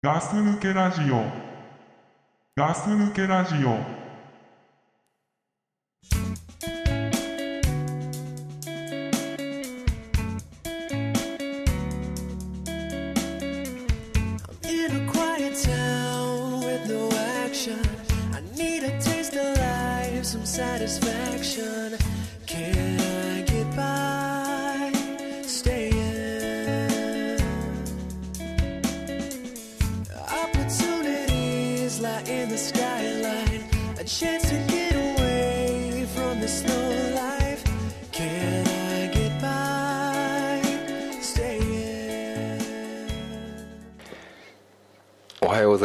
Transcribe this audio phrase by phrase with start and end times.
[0.00, 1.24] ガス抜けラジオ。
[2.56, 3.70] ガス抜けラジオ。
[14.68, 17.10] In a quiet town with no
[17.44, 17.80] action,
[18.32, 21.96] I need a taste of life, some satisfaction.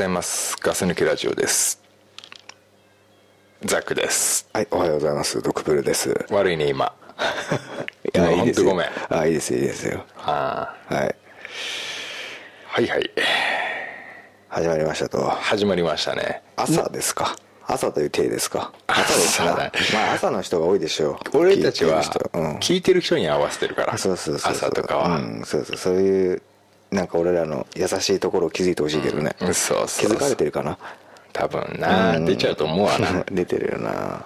[0.03, 1.81] ざいますガス抜けラジオです
[3.63, 5.41] ザックですはい、おはようございます。
[5.41, 6.25] ドクプルです。
[6.29, 6.93] 悪いね今
[8.13, 10.03] いや、今いいですごめんあ、いいです、いいですよ。
[10.17, 11.07] あはい。
[11.07, 11.15] ー
[12.67, 13.11] はいはい
[14.49, 15.21] 始まりましたと。
[15.29, 17.37] 始まりましたね朝ですか？
[17.65, 18.73] 朝という体ですか？
[18.87, 19.45] 朝ですか？
[19.93, 21.37] まあ、朝の人が多いでしょう。
[21.37, 22.57] 俺たちは聞いてる人うん。
[22.57, 24.67] 聞いてる人に合わせてるからそうそうそうそう。
[24.69, 25.77] 朝とかは、うん、そうそう。
[25.77, 26.41] そういう、
[26.93, 29.35] なんか俺らの優しいところを気づいてほしいけどね。
[29.41, 29.53] うん。
[29.53, 30.77] そうそう気づかれてるかな？
[31.33, 32.25] 多分な、うん。
[32.25, 34.25] 出ちゃうと思うわな、 出てるよな。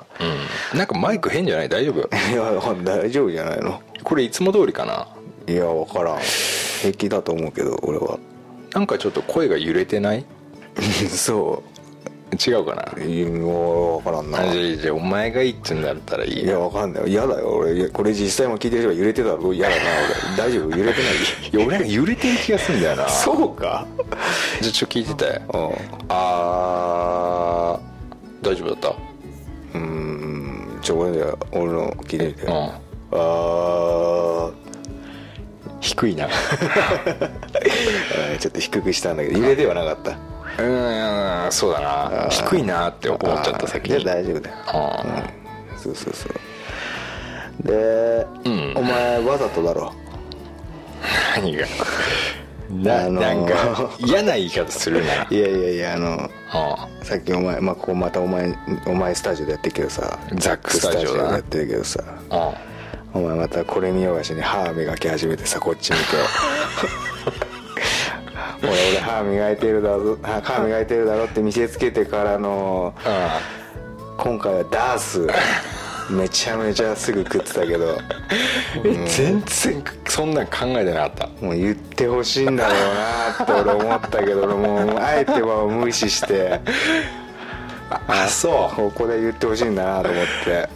[0.73, 1.69] うん、なんかマイク変じゃない？
[1.69, 1.99] 大丈夫？
[1.99, 2.43] いや、
[2.83, 3.81] 大丈夫じゃないの？
[4.03, 5.07] これいつも通りかな？
[5.47, 6.19] いや、わからん。
[6.81, 8.19] 平気だと思うけど、俺は。
[8.73, 10.25] なんかちょっと声が揺れてない？
[11.09, 11.63] そ
[12.37, 12.91] 違うかな？
[12.97, 13.01] う。
[13.07, 14.39] いや、わからんな。
[14.39, 17.09] あじゃあじお前がいいってんだったらいいいやわかんない。
[17.09, 17.49] 嫌だよ。
[17.57, 19.81] 俺これ実際も聞いてる人が揺れてたら嫌だな
[20.37, 20.37] 俺。
[20.37, 20.77] 大丈夫？
[20.77, 21.13] 揺れてない？
[21.51, 23.09] いや俺なんか揺れてる気がするんだよな。
[23.09, 23.85] そうか？
[24.61, 25.41] じゃあちょっと聞いてて。
[25.53, 25.71] うん。
[26.09, 28.89] あー大丈夫だった？
[28.89, 30.79] うーん。
[30.81, 32.53] ちょ俺で俺の聞いてみて、うん。
[32.53, 34.53] あー。
[35.79, 36.27] 低いな。
[38.39, 40.17] ちょっと低くしたんだけど揺れではなかった
[40.59, 42.27] うんそうだな。
[42.29, 44.03] 低いなって思っちゃった先に。
[44.03, 44.55] 大丈夫だよ。
[44.67, 45.03] あ
[45.73, 45.79] うん。
[45.79, 47.67] そうそうそう。
[47.67, 48.73] で、うん。
[48.77, 49.93] お前わざとだろ？
[51.35, 51.65] ー何が？
[52.69, 53.23] な,、あのー。
[53.23, 55.27] なんか嫌な言い方するな。
[55.29, 58.53] いやいやいやあのあさっきお前まあここまたお前
[58.85, 60.17] お前スタジオでやってるけどさ。
[60.35, 61.99] ザックスタジオでやってるけどさ。
[62.29, 62.51] あ
[63.13, 66.03] お前またこれ見よがしに歯磨き始めてさこっち見て
[68.61, 70.41] 俺俺歯磨いてるだろ 歯。
[70.41, 73.39] 歯磨いてるだろって見せつけてからのあ
[74.17, 75.27] 今回はダース。
[76.09, 77.97] めちゃめちゃすぐ食ってたけど。
[78.85, 81.27] え全然そんなん考えてなかった。
[81.45, 86.61] もう言ってほしいんだろうなって俺思ったけど 俺もうあえては無視して。
[88.07, 88.75] あそう。
[88.75, 90.69] ここで言ってほしいんだなと思って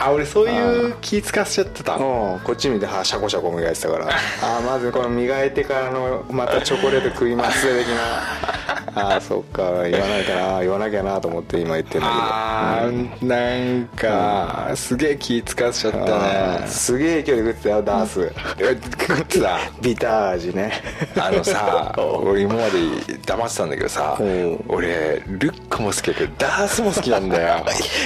[0.00, 1.94] あ俺そういう気使わせちゃってた。
[1.94, 2.00] うん。
[2.40, 4.08] こっち見て歯シャコシャコ磨いてたから。
[4.42, 7.96] あまずこの磨いてからのまたチョコレート食います的な。
[9.16, 9.62] あそっか。
[9.88, 10.60] 言わないかな。
[10.60, 18.32] 言わなきゃなと思って今言ってんだあーなんかすげえ気使わせちゃったーねすげえ距離食ってたよダース。
[18.58, 19.58] 食ってた？
[19.80, 20.72] ビター味ね。
[21.16, 22.70] あのさ 俺今まで
[23.24, 24.64] 黙ってたんだけどさうん。
[24.68, 27.64] 俺ルックも好きだけどダースも好きなんだよ。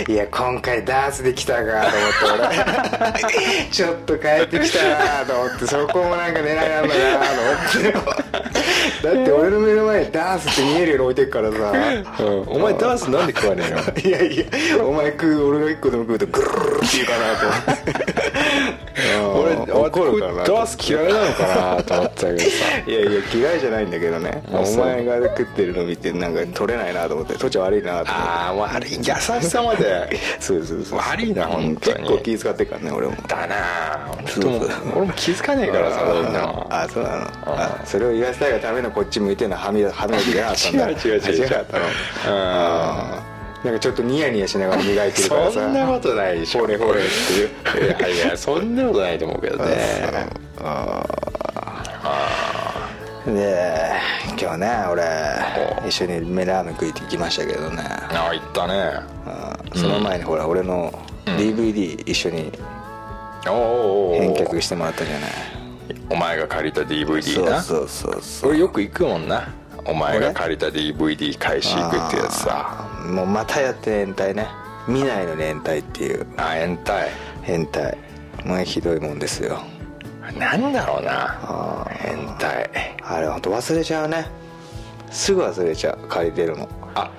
[0.09, 4.83] いや今回ダースで来たかと思って俺ちょっと変えてきた。
[4.83, 8.23] なと思ってそこもなんか狙いなんだなと思って。
[9.03, 11.73] だって俺の目の前にダースって見えるように置いてるからさ、
[12.23, 12.43] うん。
[12.49, 13.81] お前ダースなんで食わねえの？
[14.09, 14.45] いやいや。
[14.85, 18.12] お前食う俺が一個でも食うとグルルルって言うかなと思って
[19.75, 20.45] 怒るからな。
[20.45, 21.47] ダース嫌いなのか
[21.77, 22.47] なと思ってたけどさ
[22.87, 24.43] いやいや嫌いじゃないんだけどね。
[24.53, 27.35] お前が食ってるの見てなんか取れないなと思って。
[27.35, 28.11] 土地悪いなと思って。
[28.13, 29.11] ああ悪い優し
[29.49, 30.19] さまで。
[30.41, 31.97] そうそうそう悪いな本当に。
[31.99, 33.15] 結構気遣ってっからね俺も。
[33.27, 33.57] だな
[34.27, 36.67] そう俺も気づかねえからさそういうの。
[36.71, 37.27] あそうなの。
[37.47, 41.33] あそれを言わせたいがためのこっち向いてんの歯磨歯磨きじゃなかったんだ違う違う違う。
[41.33, 41.85] 違う違かったの。
[42.27, 43.32] あー
[43.65, 45.53] なんかちょっとニヤニヤしながら磨いてるからさ。
[45.53, 46.61] そんなことないでしょ。
[46.61, 47.87] ほれほれっていう。
[47.87, 49.75] いやいやそんなことないと思うけどね。
[53.25, 53.93] で
[54.41, 55.05] 今日ね俺
[55.89, 57.83] 一緒にメラーメン食いて行きましたけどね。
[57.85, 58.95] ああ言ったね。
[59.77, 60.93] その前にほら俺の
[61.25, 62.51] DVD 一緒に
[63.45, 65.31] 返却してもらったじゃない。
[66.11, 67.63] お前が借りた DVD な？
[67.63, 69.55] そうそうそう俺よく行くもんな。
[69.85, 74.49] お前が借りた DVD 返し行くってやつさもうまたやって変態ね。
[74.89, 76.27] 見ないのに変態っていう。
[76.37, 77.11] あ変態。
[77.43, 77.97] 変態。
[78.45, 79.63] まあひどいもんですよ。
[80.39, 81.39] なんだろうな。
[81.43, 82.17] あー。
[82.17, 82.71] 変態。
[83.03, 84.27] あれほんと忘れちゃうね。
[85.11, 86.09] すぐ忘れちゃう。
[86.09, 86.69] 借りてるの。
[86.95, 87.11] あ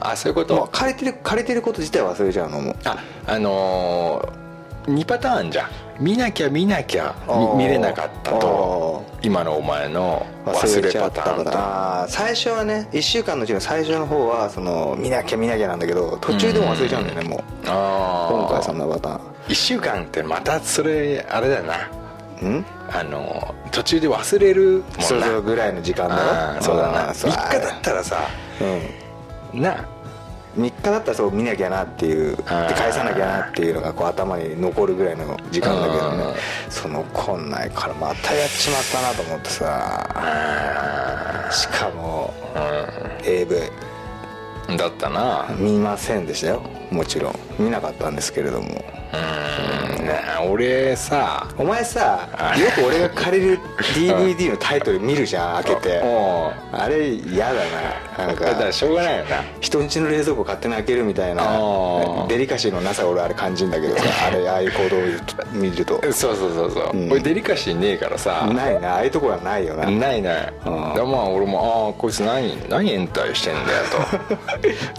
[0.00, 2.76] あそういうこもうと借りてる借りてること自体忘れちゃうのもう。
[2.84, 4.43] ああのー、
[4.86, 5.70] 2パターンじゃん。
[6.00, 7.14] 見なきゃ見なきゃ
[7.56, 9.02] 見れなかったと。
[9.22, 17.40] 今のお前の忘忘れれちゃったかパターンと最初はね1週間のうちの最初の方はその見なきゃ見なきゃなんだけど途中でも忘れちゃうんだよねもう。
[17.66, 19.20] あ今回そあんなパターン。
[19.48, 21.74] 1週間ってまたそれあれだよな。
[22.42, 22.64] うん？
[22.92, 25.26] あの途中で忘れるもんな。
[25.26, 27.08] そうぐらいの時間だろそうだな。
[27.08, 28.18] あーそう3日だったらさ
[29.54, 29.62] うん。
[29.62, 29.86] な
[30.56, 36.24] 3日だったらそう見なきゃなっていうで返さなきゃなっていうのがこう頭に残るぐらいの時間だけどうんね
[36.70, 40.10] その来んないからまたやっちまったなと思ってさ。
[40.14, 43.56] あしかもー AV
[44.68, 45.46] うんだったな。
[45.58, 48.68] 見ませんでしたよもちろん見なかったんですけれども。
[48.68, 50.06] うん。
[50.06, 50.20] ね
[50.50, 52.28] 俺さお前さ
[52.58, 53.58] よく俺が借りる
[53.94, 56.02] DVD のタイトル見るじゃん開けて。
[56.72, 57.60] あれ嫌だ
[58.18, 58.44] ななんか。
[58.44, 59.44] だからしょうがないよな。
[59.60, 61.44] 人んちの冷蔵庫勝手に開けるみたいな。
[62.28, 65.00] デリカシーのなさ俺あれ感じんだけどさ あれああいう行動を
[65.52, 67.06] 見るとそうそうそうそう、う。
[67.08, 67.10] ん。
[67.10, 68.46] 俺デリカシーねえからさ。
[68.52, 69.88] ないなああいうところはないよな。
[69.90, 70.52] ないない。
[70.66, 70.94] うん。
[70.94, 73.78] でまあ俺もああこいつ何何延滞してんだよ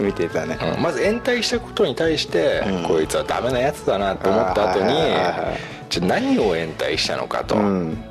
[0.00, 0.56] 見てたね。
[0.56, 0.82] と、うん。
[0.82, 2.82] まず延滞したことに対して、うん。
[2.84, 4.86] こいつはダメなやつだなと思った後に
[5.90, 8.04] じゃあ何を延滞したのかと、うん。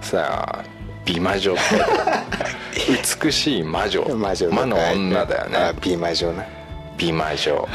[0.00, 0.64] さあ
[1.04, 1.54] 美魔女。
[3.22, 4.02] 美しい魔女。
[4.50, 6.44] 魔の女だよあね美魔女な。
[6.98, 7.68] 美魔女。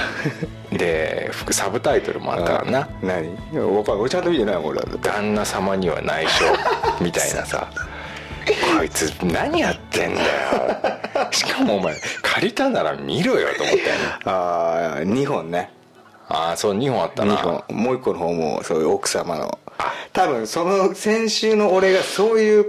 [0.72, 2.90] で副サブタイトルもあったからな。
[3.02, 3.28] 何？
[3.28, 6.46] いやわかんない俺ちゃんと見てないもん俺旦那様には内緒。
[7.02, 7.68] みたいなさ
[8.78, 10.28] こいつ何やってんだよ。
[11.32, 13.82] しかもお前借りたなら見ろよと思って
[14.26, 15.72] ああ2本ね。
[16.28, 17.64] ああそう2本あった2な本。
[17.70, 19.60] もう1個の方もそういう奥様の。
[20.14, 22.66] 多分その先週の俺がそういう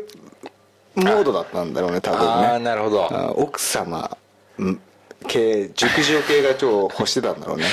[0.95, 2.27] モードだったんだろうね多分ね。
[2.27, 3.09] ああなるほど。
[3.13, 4.17] あ奥様
[4.61, 4.79] ん
[5.27, 7.65] 系熟女系が超欲してたんだろうね。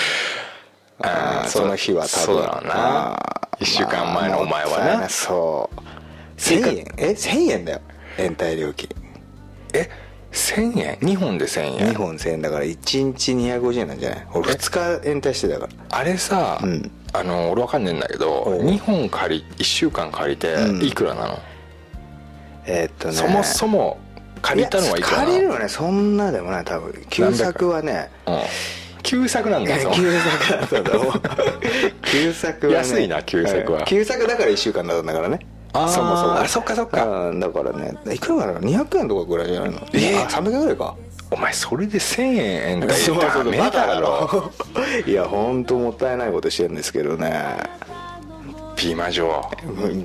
[1.01, 2.25] あーその日は多分。
[2.25, 3.13] そうだろうな。
[3.13, 4.97] あー一週間前のお前はな。
[4.99, 5.81] まあそう
[6.39, 6.85] 1000円？
[6.97, 7.81] え？1000円だよ。
[8.17, 8.89] 延滞料金。
[9.73, 9.89] え
[10.31, 14.27] ？1000円？2本で1000円？2本1000円だから1日250円なんじゃない？
[14.33, 15.97] 俺2日延滞してたから。
[15.97, 16.91] あれさ、うん。
[17.11, 18.63] あの俺わかんねえんだけどおう。
[18.63, 20.83] 2本借り1週間借りてうん。
[20.83, 21.39] いくらなの、
[22.65, 23.13] えーっとね。
[23.15, 23.97] そもそも
[24.41, 25.25] 借りたのはいくらなの？
[25.25, 25.67] 借りるのはね。
[25.67, 26.93] そんなでもない多分。
[27.09, 28.09] 旧作はね。
[28.27, 28.39] うん。
[29.01, 31.13] 旧作なんだよ旧作だったんだもう。
[32.11, 32.77] 旧作はね。
[32.79, 33.79] 安いな旧作は。
[33.79, 33.85] うん。
[33.85, 35.39] 旧作だから1週間だったんだからね
[35.73, 35.87] あー。
[35.89, 36.39] そもそも。
[36.39, 37.05] あそっかそっか。
[37.29, 39.79] うんだからねいくらかな？200円とかぐらいじゃないの？
[39.93, 40.23] えー。
[40.25, 40.95] あ300円ぐらいか。
[41.31, 42.35] お前それで1000円
[42.71, 44.51] 延滞そうそうダメバカだろ。
[45.05, 47.55] いや本当もったいないことしてるんですけどね
[48.81, 49.41] 美魔女。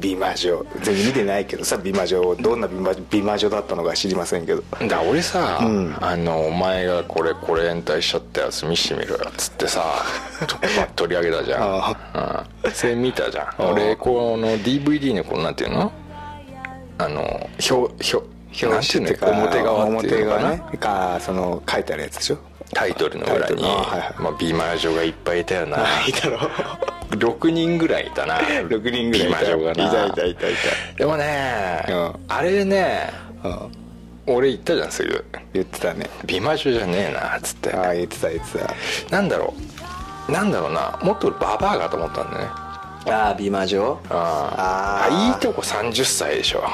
[0.00, 0.64] 美魔女。
[0.82, 2.68] 全然見てないけどさ美魔女どんな
[3.10, 4.62] 美魔女だったのか知りませんけど。
[4.88, 5.96] だ俺さ、うん。
[6.00, 9.82] あのお前がこれこれ延滞しちゃったやつ見してみろよっつってさ
[10.46, 10.56] と
[11.06, 11.96] 取り上げたじゃん、
[12.64, 13.46] うん、それ見たじゃん。
[13.46, 15.92] あ俺この DVD のこのなんていうの？
[16.98, 17.22] あの
[17.70, 17.72] 表
[18.14, 20.78] 表表紙っていう表側っていうのかな、表側ね。
[20.78, 22.38] かその書いてあるやつでしょ？
[22.74, 24.22] タイトルの裏に、はいはい。
[24.22, 25.78] まあ、美魔女がいっぱいいたよな。
[26.06, 26.38] いたろ
[27.10, 28.38] 6 人ぐらいいたな。
[28.38, 29.38] 6人ぐらいいた。
[29.38, 29.84] 美魔女がな。
[29.84, 30.52] いたいたいたい
[30.96, 32.12] でもね、うん。
[32.28, 33.10] あれね
[33.42, 33.72] たうん。
[34.26, 35.24] 俺言ったじゃんすぐ。
[35.52, 36.08] 言ってたね。
[36.24, 37.74] 美魔女じゃねえなっつって。
[37.74, 38.74] ああ言ってた言ってた。
[39.10, 39.54] なんだろ
[40.28, 40.32] う。
[40.32, 40.98] なんだろうな。
[41.02, 42.50] もっとババアかと思ったんだよね。
[43.06, 43.98] ああ美魔女？
[44.08, 46.64] ああいいとこ30歳でしょ。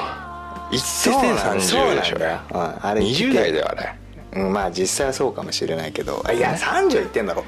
[0.71, 2.19] 言っててそうなんそう30でしょ。
[2.19, 3.93] なんだよ、うん、あれ20代だよあれ
[4.33, 7.43] うんまあ実際はそうかもしれないけどあいや30言ってんだろ。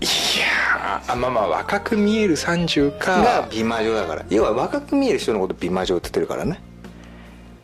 [0.00, 3.04] いやーあまあまあ若く見える30が
[3.44, 3.48] か。
[3.50, 4.24] 美魔女だから。
[4.30, 6.60] 要は若く見える人のこと美魔女って言ってるからね。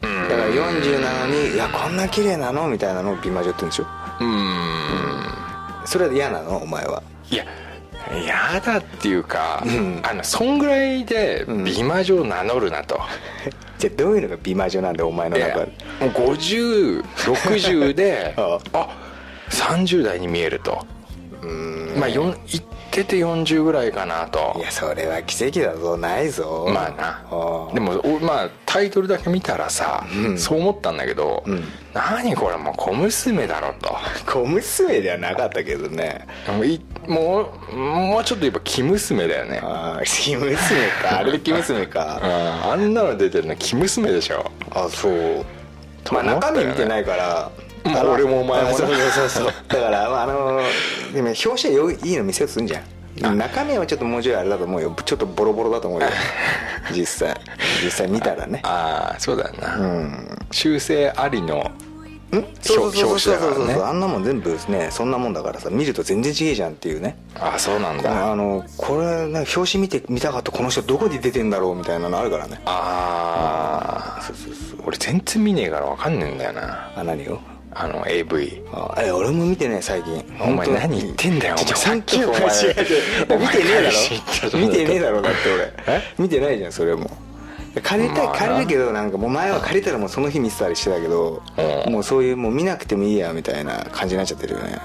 [0.02, 3.84] だから40なのに「いやこんな綺麗なの?」みたいなのを美魔女って言うんでしょ
[4.20, 5.86] うーん。
[5.86, 6.58] それは嫌なの？
[6.58, 7.02] お前は。
[7.30, 7.44] いや
[8.26, 10.00] やだっていうか、うん。
[10.02, 13.00] あのそんぐらいで美魔女を名乗るなと、
[13.78, 15.60] じゃあどういうのが美魔女なんだよお前の中。
[15.60, 15.66] で
[16.00, 18.88] もう5060で ああ。
[19.50, 20.86] 30代に見えると。
[20.90, 20.95] うん
[21.98, 24.54] まあよん言ってて40ぐらいかなと。
[24.58, 25.96] いやそれは奇跡だぞ。
[25.96, 26.66] ないぞ。
[26.72, 27.24] まあな。
[27.30, 30.38] あでもおまあタイトルだけ見たらさ、うん。
[30.38, 31.64] そう思ったんだけど、うん。
[31.94, 33.96] 何これもう小娘だろと。
[34.26, 36.26] 小娘ではなかったけどね。
[36.48, 39.60] もういもうもうちょっと言えば生娘だよね。
[39.62, 40.56] ああ生娘
[41.02, 41.18] か。
[41.18, 42.20] あれで生娘か。
[42.22, 44.50] あ あんなの出てるの生娘でしょ。
[44.70, 45.44] あそう。
[46.12, 47.50] まあ中身見てないから
[48.12, 50.60] 俺もお前もそうそうそうだから、まあ、あの
[51.12, 53.38] でも表紙はよいいの見せようとするんじゃん。
[53.38, 54.94] 中身はちょっともうちょいあれだと思うよ。
[55.04, 56.08] ちょっとボロボロだと思うよ。
[56.92, 57.40] 実際。
[57.82, 58.60] 実際見たらね。
[58.62, 60.38] ああそうだよな、うん。
[60.50, 61.70] 修正ありの
[62.60, 63.82] そうそうそうそうそうそう、表紙だからね。
[63.88, 67.16] あんなもん全部ねそんなもんだからさ見ると全然違えじゃんっていうね。
[67.40, 68.32] あそうなんだ。
[68.32, 72.60] あのこれな表紙見て見たかったこの人どこに出てんだろうみたいなのあるからね。
[72.66, 74.80] ああそうそうそう。
[74.86, 76.90] 俺全然見ねえから分かんねえんだよな。
[76.96, 77.38] あ何を？
[77.78, 80.24] あの AV あえ俺も見てね最近。
[80.40, 81.74] お前何言ってんだよお前。
[81.74, 82.40] さっきお前。
[82.40, 83.90] 見てねえだ
[84.50, 84.58] ろ？
[84.58, 85.72] 見てねえだろだって俺。
[85.86, 86.02] え？
[86.18, 87.10] 見てないじゃんそれも。
[87.82, 91.42] 借りたい借りるけどなんかもう前は借りたらもうその日見てたりしてたけど
[91.86, 91.92] うん。
[91.92, 94.78] もうそういうもう見なくてもいいやみたいな感じになっちゃってるよね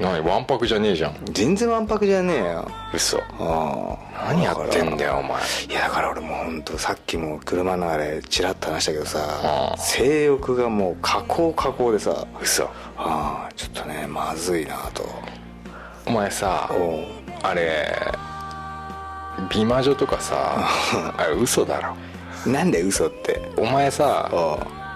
[0.00, 1.16] 何わんぱくじゃねえじゃん。
[1.32, 2.68] 全然わんぱくじゃねえよ。
[2.94, 3.18] 嘘。
[3.38, 4.28] ああ。
[4.32, 5.40] 何やってんだよお前。
[5.68, 12.26] いやだから俺もう本当さっきも車のあれチラッと話したけどさ性欲がもう加工加工でさ。
[12.40, 12.64] 嘘。
[12.96, 15.04] ああちょっとねまずいなと。
[16.06, 16.68] お前さ
[17.42, 17.96] あれ
[19.50, 20.66] 美魔女とかさ
[21.16, 21.94] あれ嘘だろ。
[22.50, 23.40] なんで嘘って？
[23.56, 24.28] お前さ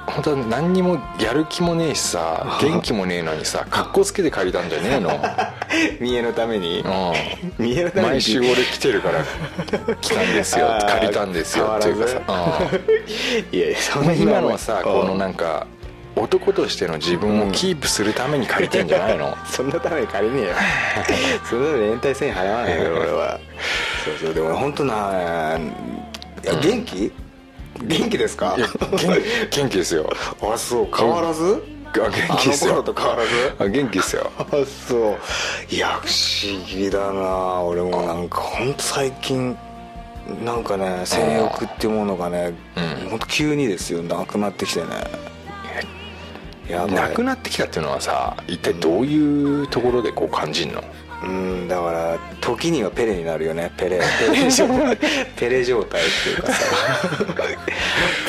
[0.07, 5.11] 本当は何にもやる気もねえしさ 元気もねえのにさ格好つけて借りたんじゃねえの。
[6.01, 6.81] 見栄のために。
[6.81, 8.09] う見栄のために。
[8.09, 9.25] ん毎週俺来てるから
[10.01, 12.21] 来たんですよ 借りたんですよっていうかさ。
[12.27, 12.61] 変わ
[13.53, 15.67] いやいやそうん今のはさこのななんか
[16.15, 19.37] 男としての自分をキープするために借りてんじゃないの？
[19.45, 20.55] そんなために借りねえよ。
[21.51, 23.39] そのために延滞せん払わないよ俺は。
[24.05, 25.59] そうそうでも本当な
[26.63, 27.13] 元気？
[27.83, 28.57] 元気ですか？
[28.59, 29.09] 元
[29.51, 30.11] 元気ですよ。
[30.43, 30.89] あそう。
[30.95, 31.63] 変わらず？
[31.95, 32.73] あ元気ですよ。
[32.75, 33.29] あの頃と変わらず？
[33.59, 34.31] あ元気ですよ。
[34.39, 34.45] あ
[34.89, 35.75] そう。
[35.75, 37.63] いや不思議だな。
[37.63, 39.57] 俺もなんか本当最近
[40.45, 43.11] なんかね性欲っていうものがねうん。
[43.11, 44.03] 本当急にですよ。
[44.03, 44.87] なくなってきてね。
[46.69, 46.95] やばい。
[46.95, 50.81] なくなってきたっていうのはさ一体どういうところでこう感じんの？
[50.81, 50.87] うん
[51.69, 53.73] だから時にはペレになるよね。
[53.77, 54.97] ペレペレ状態
[55.37, 56.65] ペレ状態っていうかさ。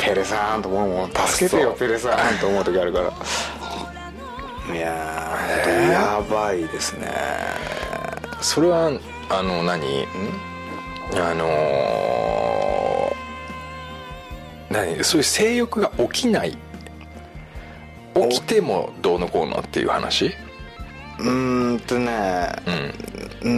[0.02, 1.10] ペレさんと思うもん。
[1.12, 3.12] 助けてよペレさんと思う時あるから。
[4.74, 7.08] いやーやばいですね。
[8.40, 8.90] それは
[9.28, 10.06] あの何？
[11.14, 15.04] あのー何？
[15.04, 16.56] そういう性欲が起きない。
[18.30, 20.34] 起きてもどうのこうのっていう話？
[21.18, 23.08] うーんとねうん。
[23.40, 23.48] う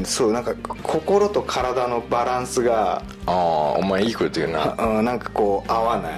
[0.00, 3.32] んそうなんか心と体のバランスがああ
[3.78, 4.74] お前いいこと言うな。
[4.78, 6.12] うんなんかこう合わない。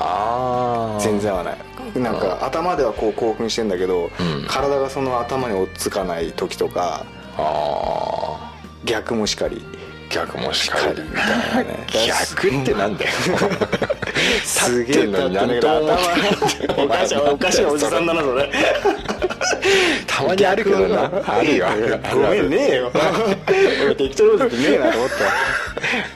[0.00, 2.00] ああ全然合わない。
[2.00, 4.10] なんか頭ではこう興奮してんだけど、うん。
[4.48, 7.04] 体がその頭に追っつかない時とか
[7.36, 8.52] ああ
[8.84, 9.64] 逆もしかり。
[10.10, 11.02] 逆もしかり。
[11.02, 11.86] みたいなね。
[12.32, 13.10] 逆ってなんだよ。
[14.44, 15.98] すげえ何とも思って
[16.78, 18.50] 頭おかしいおかしいおじさんだなそれ
[20.06, 21.10] たまにあるけどな。
[21.26, 21.66] あるよ。
[22.12, 22.90] ごめんねえよ。
[23.84, 25.10] 俺適当なことねえなと思っ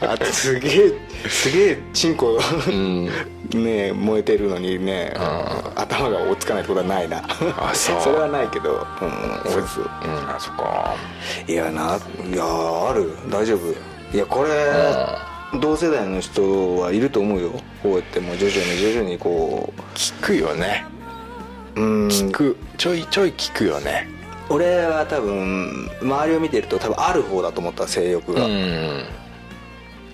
[0.00, 0.12] た。
[0.12, 0.92] あとすげえ
[1.28, 3.06] すげえチンコうん。
[3.06, 5.12] ねえ燃えてるのにね
[5.76, 7.22] 頭が追っつかないってことはないな。
[7.58, 8.00] あそう。
[8.02, 8.86] それはないけど。
[9.00, 9.68] うんそう。
[9.68, 10.08] そうう。
[10.08, 10.94] んあそっか。
[11.46, 11.98] いやな
[12.30, 13.10] いやある。
[13.30, 14.16] 大丈夫。
[14.16, 14.50] いやこれ
[15.60, 17.50] 同世代の人はいると思うよ。
[17.82, 20.84] こうやってもう徐々に徐々にこ聞くよね
[21.76, 22.08] ううん。
[22.08, 22.56] 聞く。
[22.78, 24.08] ちょいちょい聞くよね。
[24.48, 29.04] 俺は多分周りを見てると多分ある方だと思った性欲うが、ん。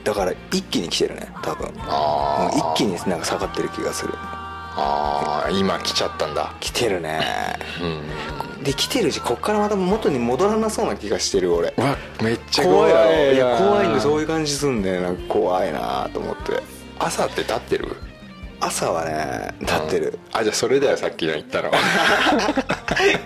[0.04, 1.70] だから一気に来てるね多分。
[1.80, 4.12] あうん一気になんか下がってる気がする。
[4.16, 6.54] ああ今来ちゃったんだ。
[6.60, 7.20] 来てるね。
[7.82, 8.62] うん。
[8.62, 11.74] で来てるしこっからまた元に戻らなそうな気がしてる俺。
[11.76, 16.62] うわめっちゃ怖い怖いだろいや怖いんでそうういう感じすんでなんか怖いなと思って。
[17.00, 17.96] 朝って立ってる？
[18.60, 21.70] 朝はね立ってる、あじゃあそれだよさっきの言ったの。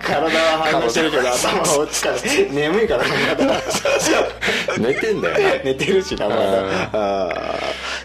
[0.05, 3.03] 体は反応してるけど 頭は落ちかない眠いから
[4.77, 7.55] 寝てんだよ寝てるしなまだ。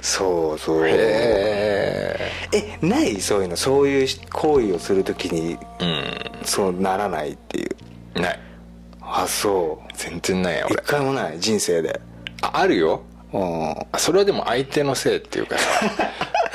[0.01, 0.89] そうそう。
[0.89, 3.21] へええない？
[3.21, 3.57] そういうの？
[3.57, 5.59] そういう行為をするときにう
[6.45, 7.67] そうならないってい
[8.17, 8.19] う。
[8.21, 8.41] んない。
[9.03, 9.89] あそう。
[9.95, 11.41] 全然ないよ一俺回もない？
[11.41, 12.01] 人生で。
[12.41, 13.03] ああるよ。
[13.33, 13.71] うん。
[13.93, 15.67] あそれはでも相手のせいっていうかさ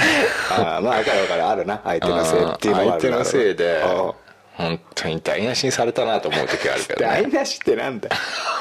[0.51, 1.45] あーまあ分かる分かる。
[1.45, 2.85] あるな相手のせいっていうのは。
[2.91, 3.81] 相手のせいで。
[3.83, 4.13] あ
[4.55, 8.15] 本当に台無しにされたなと思う時あるけーど、ね、台無しってなんだよ。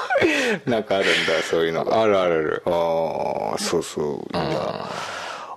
[0.67, 2.03] なんかあるんだそういうのが。
[2.03, 2.63] あるあるある。
[2.67, 4.37] ああそうそう。
[4.37, 4.87] いや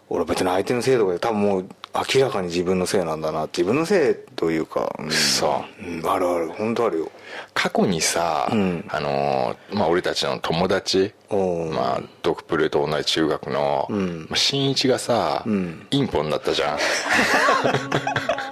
[0.09, 1.65] 俺別に相手のせいとかで多分もう
[2.13, 5.83] 明らかに自分のせいなんだな自分のせいというか、うん、そう。
[5.85, 6.49] うんあるある。
[6.49, 7.11] 本当あるよ。
[7.53, 8.85] 過去にさ、うん。
[8.89, 14.19] あのーまあ、俺たちの友達、まあ、ドクプルと同じ中学の、ん。
[14.29, 15.87] まあ新一がさ、ん。
[15.91, 16.77] インポンだったじゃん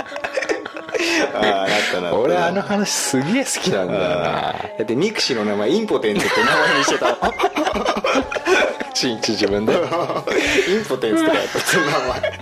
[1.35, 4.53] ああなったなった俺あの話すげえ好きなんだよな。
[4.77, 7.17] だってミクシーの名前インポテンツって名前にしてた。
[8.93, 9.73] 新一自分で。
[9.73, 12.39] インポテンツとかやったその名前。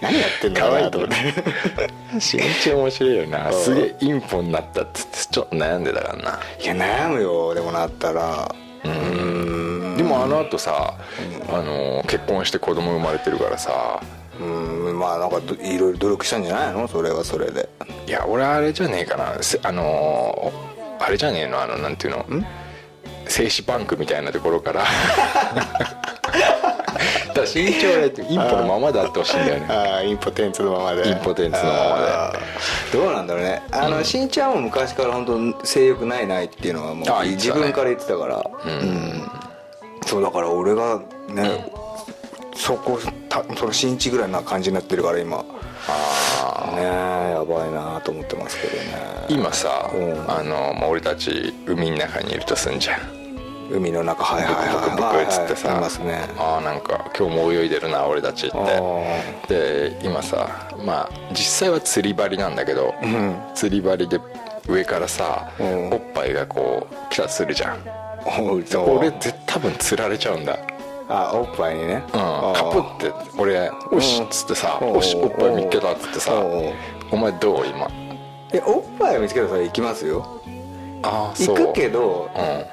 [0.00, 1.16] 何やってんだろうなと思って。
[2.18, 3.52] 新一面白いよな。
[3.52, 6.40] すげえインポになったっつってちょっと悩んでたからな。
[6.60, 8.52] いや悩むよでもなったら。
[8.84, 9.96] うん。
[9.96, 10.94] でもあの後さ、
[11.48, 14.00] あの結婚して子供生まれてるからさ
[14.42, 16.88] うんまあなんかどいろいろ努力したんじゃないの？
[16.88, 17.68] それはそれで。
[18.06, 19.42] いや俺あれじゃねえかな。
[19.42, 20.52] せあの
[20.98, 21.60] あれじゃねえの？
[21.62, 22.26] あのなんていうの？
[23.28, 24.84] 精子バンクみたいなところから。
[27.34, 29.66] だ身長俺インポのままであってほしいんだよね。
[29.70, 31.08] ああインポテンツのままで。
[31.08, 32.32] インポテンツのまま
[32.92, 32.98] で。
[32.98, 33.62] どうなんだろうね。
[33.70, 35.24] あの、しんちゃんも昔から本
[35.60, 38.44] 当性欲ないないっていうのはもう自分から言ってたから。
[38.66, 39.22] うん、
[40.04, 41.72] そうだから俺がね、
[42.54, 45.44] そこたその新地ぐらいな感じになってるから今。
[45.88, 49.26] あねえやばいなと思ってますけどね。
[49.28, 50.30] 今さ、うん。
[50.30, 53.22] あのまあ、俺たち海の中にいるとすんじゃん。
[53.70, 55.80] 海の中はいはいはいブクブクっつってさ、
[56.38, 58.56] ああなんか今日も泳いでるな俺たちって。
[58.56, 63.36] あで今さまあ実際は釣り針なんだけど、ん。
[63.54, 64.20] 釣り針で
[64.68, 65.92] 上からさ、うん。
[65.92, 67.78] おっぱいがこう来たとするじゃん。
[68.24, 70.56] 俺ぜ多分釣られちゃうんだ
[71.12, 72.02] あおっぱいにね。
[72.12, 72.20] うん。
[72.20, 74.96] あカプって俺「おし」っつってさ「うん。
[74.96, 76.32] おしおっぱい見っけた」っつってさ。
[76.34, 76.72] うん。
[77.10, 77.88] お前どう今？
[78.52, 80.40] えおっぱいを見つけたら行きますよ。
[81.02, 82.38] ああ行くけどう。
[82.38, 82.64] ん。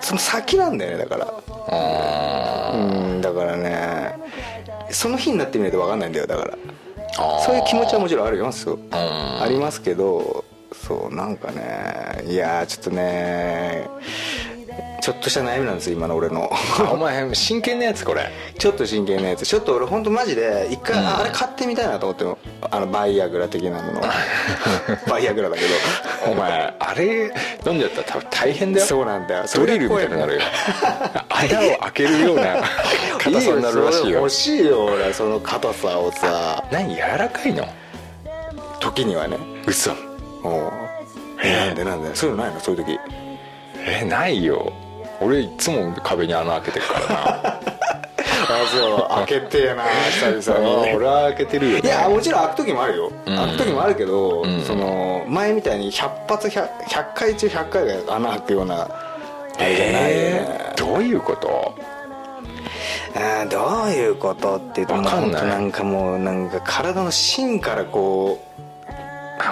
[0.00, 1.32] その先なんだよねだから。
[1.68, 4.14] あうんだからね
[4.90, 6.54] その日になってみないと分かんないんだよだから。
[6.54, 7.40] ー。
[7.40, 8.88] そういう気持ちはもちろんありますよん。
[8.92, 13.88] ありますけどそうなんかねいやーちょっとね
[15.00, 16.50] ちょっとした悩みなんですよ今の俺の。
[16.52, 18.30] あお前真剣なやつこれ。
[18.58, 19.46] ちょっと真剣なやつ。
[19.46, 22.38] ちょっと俺本当マジで一回、ああれ買ってみたいなと思っても
[22.70, 24.00] あのバイアグラ的なもの。
[25.08, 25.68] バイアグラだけど。
[26.30, 27.32] お前あれ
[27.66, 28.86] 飲んじゃったら多分大変だよ。
[28.86, 29.44] そうなんだよ。
[29.54, 30.40] ドリルみたいになるよ。
[31.28, 32.62] 穴を開けるような
[33.18, 34.18] 硬さになるらしいよ。
[34.18, 36.62] 欲しいよ俺その硬さをさ。
[36.70, 37.66] 何柔らかいの？
[38.80, 39.38] 時にはね。
[39.66, 39.92] 嘘。
[40.42, 40.72] おう。
[41.42, 42.14] えなんでなんで？
[42.14, 42.60] そういうのないの？
[42.60, 42.98] そういう時。
[43.86, 44.72] えないよ
[45.20, 47.60] 俺いつも壁に穴開けてるからな。
[48.52, 50.94] あそう開けてえな久々に。
[50.96, 53.36] 俺は開けてるよ、ね、いやもちろん開く時もあるよ、うん。
[53.36, 54.62] 開く時もあるけど、ん。
[54.64, 58.88] その前みたいに100発 100, 100回中100回が穴開くようなあ
[59.64, 61.74] れじゃないよね、えーどういうこと？
[63.14, 65.46] あーどういうことって言うとわかんない。
[65.46, 68.62] なんかもうなんか体の芯からこう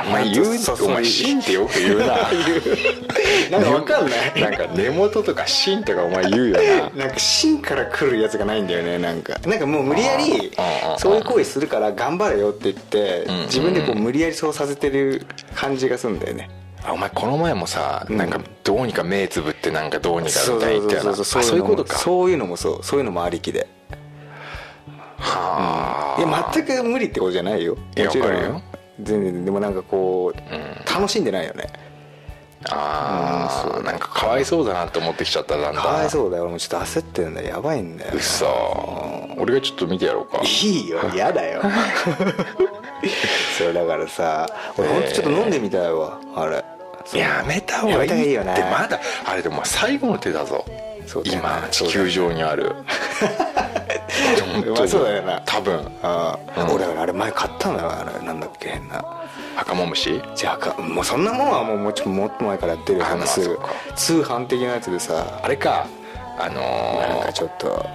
[0.06, 0.46] お前言う
[0.82, 2.28] お前芯ってよく言うな。
[3.50, 4.32] なんかわかんない。
[4.40, 6.90] なんか根元とか芯とかお前言うよな。
[7.04, 9.38] なんか芯から来るやつがないんだよねなんか。
[9.46, 10.52] なんかもう無理やり
[10.98, 16.50] そういう行為するから頑張れよって言ってん自分でこう無理やりそうさせてる感じがするんだよね。
[16.84, 18.16] あお前この前もさ、ん。
[18.16, 21.98] なんかどうにか目つぶってなんかどうにかみたいっそうそういうことか。
[21.98, 22.78] そういうのもそう。
[22.82, 23.66] そういうのもありきで。
[25.18, 26.20] はあ。
[26.20, 27.74] いや全く無理ってことじゃないよ。
[27.74, 28.34] もちろん。
[28.34, 28.62] よ
[29.00, 31.66] 全然でもなんかこう、楽しんでないよね。
[32.70, 35.82] あうんそうーなんかかわいそうだなって思ってきちゃっただんだん。
[35.82, 36.42] かわいそうだよ。
[36.42, 37.96] 俺もちょっと焦ってるんだよやばいん。
[37.96, 38.46] だようっそ
[39.38, 40.40] 俺がちょっと見てやろうか。
[40.42, 40.98] いいよ。
[41.14, 41.62] 嫌だよ。
[43.56, 46.18] そうだからさ俺ほんとちょっと飲んでみたいわ。
[46.34, 46.64] あれ。
[47.18, 48.52] やめた方がいいよね。
[48.52, 50.64] ってまだあれでも最後の手だぞ。
[51.24, 52.74] 今地球上にある
[54.76, 55.42] まあそうだよな。
[55.44, 55.80] 多分。
[56.02, 56.74] ああ、うん。
[56.74, 57.90] 俺あれ前買ったのよ。
[57.90, 59.04] あれなんだっけ変な。
[59.56, 60.22] 赤もむし？
[60.34, 63.04] じゃあかもうそんなもんはもうももっと前からやってるよ。
[63.04, 63.40] 話
[63.96, 64.20] 通。
[64.20, 65.40] 販的なやつでさ。
[65.42, 65.86] あれか。
[66.40, 66.54] あなん
[67.16, 67.86] のかちょっとー、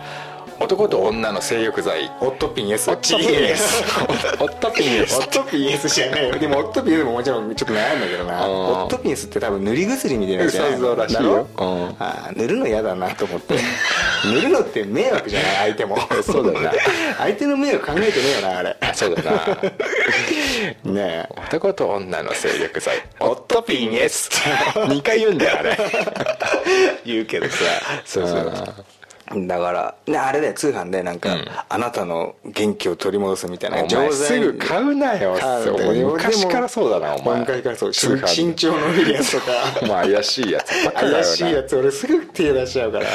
[0.59, 3.83] 男と女の性欲剤オットピン S オットピン S
[4.39, 6.39] オットピン S オットピン S じゃないよ。
[6.39, 8.47] でもオットピン S ももちろんちょっと悩んだけどな。
[8.47, 11.95] うんオットピン S って多分塗り薬みたいなやつだろうん。
[11.99, 13.55] あー塗るの嫌だなと思って。
[14.25, 15.97] 塗るのって迷惑じゃない相手も。
[16.23, 16.71] そうだよな。
[17.17, 18.77] 相手の迷惑考えてねえよなあれ。
[18.93, 19.31] そうだな。
[20.91, 21.29] ねえ。
[21.47, 24.29] 男と女の性欲剤オットピン S
[24.75, 25.77] 2回言うんだよあれ。
[27.05, 27.55] 言うけどさ。
[28.05, 28.53] そうそう
[29.47, 31.37] だからねあれだよ通販でなんか、
[31.69, 33.83] あなたの元気を取り戻すみたいな。
[33.83, 35.35] お前すぐ買うなよ
[36.11, 37.39] 昔からそうだなお前。
[37.39, 39.51] 昔からそう通販身長伸びるやつとか。
[39.87, 43.05] まあ怪しいやつ怪しいやつ俺すぐ手出しちゃうから。
[43.05, 43.07] う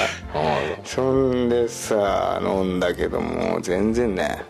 [0.83, 0.85] ん。
[0.85, 4.45] そんでさ飲んだけども全然ね。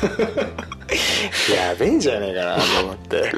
[1.54, 3.32] やべえんじゃねえかなと思って。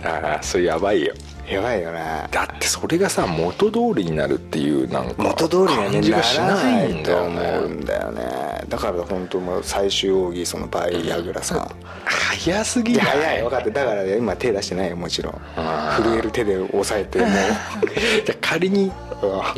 [0.02, 1.14] ああそれやばいよ
[1.48, 2.26] やばいよね。
[2.30, 8.64] だってそれがさ元通りになるっていうなんか元通り感じがしらなないんだよ思うねんだよね。
[8.68, 11.70] だから本当もう最終奥義そのバイアグラさ。
[12.04, 13.70] 早すぎ早い分かって。
[13.70, 15.32] だからね今手出してないよもちろん。
[16.02, 17.28] 震える手で押さえてもう。
[18.24, 18.90] じゃあ仮に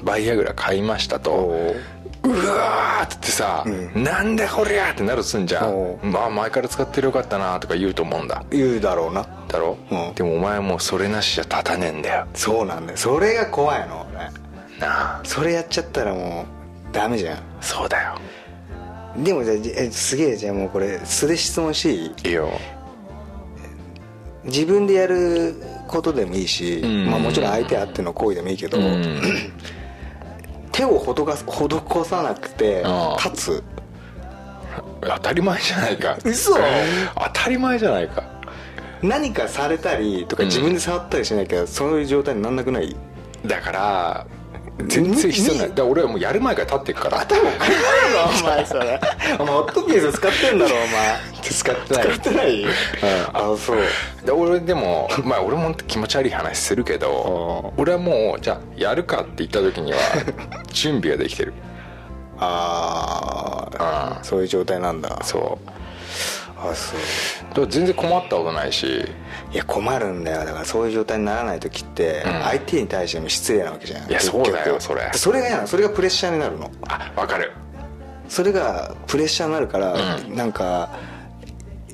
[0.03, 1.31] バイアグラ買いましたと。
[1.31, 1.77] お
[2.24, 8.44] ううわーってさ、なんでこりゃーってなるとすんじゃおんまあ前から使ってるよかったなとか言うと思うんだ。
[8.50, 9.26] 言うだろうな。
[9.48, 10.14] だろ、うん。
[10.14, 12.26] でもお前もうそれなしじゃ立たねえんだよ。
[12.35, 12.98] そうなんだよ。
[12.98, 14.18] それが怖いの俺。
[14.81, 15.20] なあ。
[15.24, 16.44] それやっちゃったらも
[16.90, 17.38] うダメじゃん。
[17.61, 18.14] そうだよ。
[19.16, 22.29] でもじゃあじえすげえじゃあもうこれ素で質問していい？
[22.29, 22.50] いいよ。
[24.44, 25.55] 自分でやる
[25.88, 27.11] ことでもいいし、ん。
[27.11, 29.20] まあ、もちろん相手あっての行為でもいいけど、うん
[30.76, 33.20] 手を施す施さなくてああ。
[33.20, 33.62] かつ。
[35.00, 36.18] 当たり前じゃないか。
[36.24, 36.52] 嘘。
[36.54, 36.60] 当
[37.32, 38.24] たり前じゃないか。
[39.02, 42.94] 何かされたりとかうん自分で触ったりしなきゃそういう状態になんなくない？
[43.46, 44.26] だから
[44.88, 45.74] 全然必要ない。
[45.74, 47.20] だ俺はもうやる前から立ってるから。
[47.20, 49.00] 頭おかしいのお前それ。
[49.38, 51.42] お前ホットピース使ってんだろお前。
[51.42, 52.04] 使ってない。
[52.04, 52.64] 使ってない、
[53.32, 53.78] あそう。
[54.24, 59.98] で俺でもまあ俺も気持ち悪い話するけど俺はもうじゃあやるかって言った時には
[60.72, 61.54] 準備ができてる。
[62.38, 65.20] あああそういう状態なんだ。
[65.22, 65.75] そう
[66.58, 67.66] あそう。
[67.66, 69.04] だ全然困ったことないし。
[69.52, 70.44] いや困るんだよ。
[70.44, 72.42] だからそういう状態にならない時ってうん。
[72.42, 74.10] 相手に対しても失礼なわけじゃん。
[74.10, 75.10] いやそうだよそれ。
[75.14, 75.68] それが嫌なの。
[75.68, 76.70] それがプレッシャーになるの。
[76.88, 77.52] あ分かる。
[78.28, 80.34] それがプレッシャーになるから、うん。
[80.34, 80.90] なんか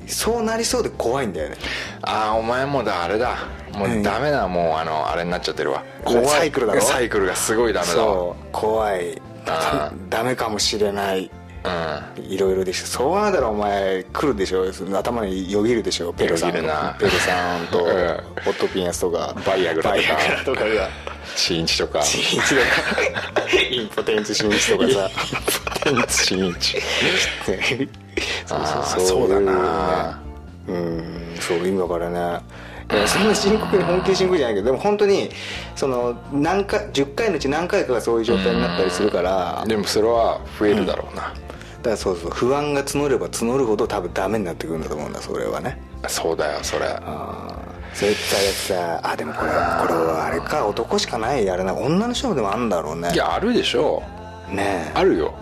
[0.07, 1.57] そうなりそうで怖いんだよね。
[2.01, 3.37] ああお前もだあれだ。
[3.73, 4.47] もうダメだ。
[4.47, 5.83] もうあのあれになっちゃってるわ。
[6.05, 6.25] 怖い。
[6.27, 6.81] サイクルだろ？
[6.81, 7.97] サイクルがすごいダメだわ。
[7.97, 8.45] そう。
[8.51, 9.21] 怖い。
[9.45, 11.25] あダメかもしれない。
[11.25, 11.42] うん
[12.27, 12.85] いろいろでしょ。
[12.85, 14.65] そうなったらお前来るでしょ。
[14.97, 16.11] 頭によぎるでしょ。
[16.13, 17.83] ペルさんペルさんと。
[17.83, 17.87] うん。
[18.43, 19.33] ホットピンアスとか。
[19.45, 19.93] バイアグラ
[20.45, 20.89] とかが
[21.35, 22.01] 新一とか。
[22.01, 22.61] 新一とか。
[23.71, 25.09] インポテンツ新一とかさ。
[26.09, 26.77] 新一。
[28.45, 29.29] そうあーそうそう。
[29.29, 30.19] だいうねな。
[30.67, 31.35] うん。
[31.39, 32.41] そういう意味だからね
[33.07, 35.29] そんな深刻に本気で深刻じゃないけどでも本当に
[35.75, 45.79] その何回10回のうち何回かがそういう状態になったりするからでもそれは増えるだろうな、だからそうそう不安が募れば募るほど多分ダメになってくるんだと思うんだそれはね。
[46.07, 46.85] そうだよそれ。
[46.85, 47.55] ああ
[47.93, 48.41] 絶対
[48.77, 49.59] さあでもこれこれ
[49.93, 53.11] はあれか男しかないあれな女の人でもあるんだろうね。
[53.13, 54.01] いやあるでしょ。
[54.49, 54.91] ねえ。
[54.93, 55.33] あるよ。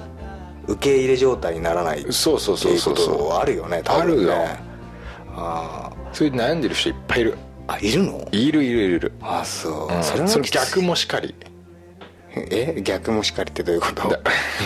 [0.68, 3.34] 受け入れ状態にならないそうそうそうそうっていう。
[3.34, 4.32] あるよね多分ね。
[4.32, 4.72] あるよ。
[5.34, 7.38] あそれで悩んでる人いっぱいいる。
[7.68, 8.28] ああいるの？
[8.32, 9.14] いるいるいる。
[9.22, 10.04] あそう、うん。
[10.04, 11.36] それはそれ逆もしかり。
[12.36, 12.82] え？
[12.82, 14.10] 逆もしかりってどういうこと？
[14.10, 14.20] だ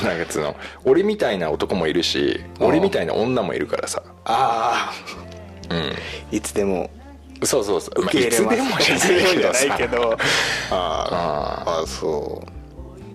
[0.03, 0.55] なんかつうの
[0.85, 2.67] 俺みたいな男もいるしうん。
[2.67, 4.03] 俺みたいな女もいるからさ。
[4.25, 4.91] あ
[5.69, 5.73] あ。
[5.73, 5.93] うん。
[6.35, 6.89] いつでも
[7.43, 8.57] そうそうそう、まあ受け入れます。
[8.57, 10.17] いつでもじゃないつでもじゃないけど
[10.71, 10.75] あ。
[10.75, 11.81] ああ。
[11.83, 12.43] あそ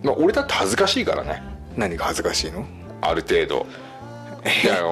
[0.02, 0.06] う。
[0.06, 1.42] まあ、俺だって恥ずかしいからね。
[1.76, 2.66] 何が恥ずかしいの？
[3.00, 3.66] ある程度。
[4.64, 4.82] いや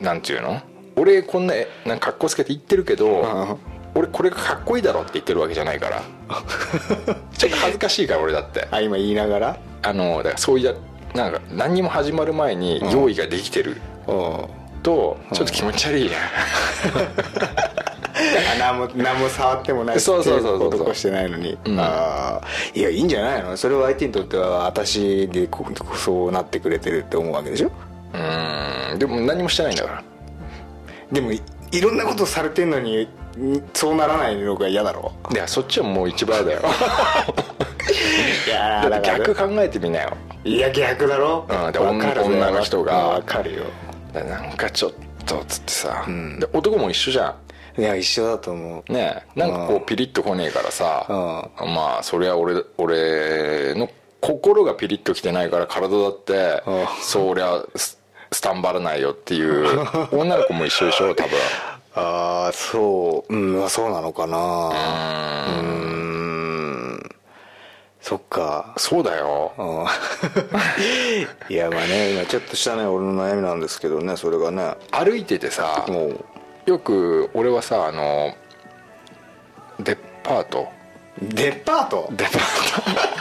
[0.00, 0.60] なんていうの？
[0.96, 3.56] 俺こんなえなんか格好つけて言ってるけどあ
[3.94, 6.02] 俺これがかっこいいだろって言ってるわけじゃないから。
[7.36, 8.66] ちょっと恥ずかしいから俺だって。
[8.70, 9.56] あ今言いながら？
[9.82, 10.76] あのだからそういう
[11.14, 13.76] なんか何にも始まる前に用意ができてる。
[14.06, 14.12] う。
[14.12, 14.46] ん。
[14.82, 16.12] とちょっと気持ち悪い や
[18.58, 21.78] 何も何も触ってもないそうそうそうそう男してないのに、うん。
[21.78, 22.42] ああ。
[22.74, 23.56] いやいいんじゃないの？
[23.56, 27.70] それは相手にとっては私でこそうなってくれてるって思うわけでしょ？
[28.14, 28.98] うーん。
[28.98, 30.02] でも何もしてないんだから
[31.12, 33.08] でもいいろんなことされてんのにん
[33.72, 35.12] そうならないのが嫌だろ？
[35.32, 36.60] いやそっちはもう一番だよ。
[38.46, 40.16] いやだって逆考えてみなよ。
[40.44, 41.46] いや逆だろ？
[41.48, 42.92] うんで女の人が。
[43.08, 43.64] わかるよ。
[44.12, 44.92] なんかちょっ
[45.24, 46.38] とつってさ、ん。
[46.40, 47.34] で男も一緒じゃ
[47.78, 48.92] いや一緒だと思う。
[48.92, 51.12] んねえなんかこうピリッとこねえからさ、う
[51.66, 53.88] まあそりゃ俺俺の
[54.20, 56.86] 心がピリッときてないから体だってうん。
[57.00, 57.62] そりゃ
[58.32, 61.38] ススタンバらないよっていう 女の子も一緒でしょ多分。
[61.94, 64.38] ああそううんまあそうなのかな。
[64.38, 67.10] うーん。
[68.00, 68.72] そっか。
[68.78, 69.52] そうだよ。
[69.58, 69.86] うん
[71.54, 74.74] いやまあね今ちょっとしたね俺の悩みなんですけどねそれがね。
[74.90, 75.84] 歩いててさ
[76.66, 78.34] よく俺はさあの
[79.80, 80.68] デパート
[81.28, 82.08] デパート。
[82.12, 83.12] デパー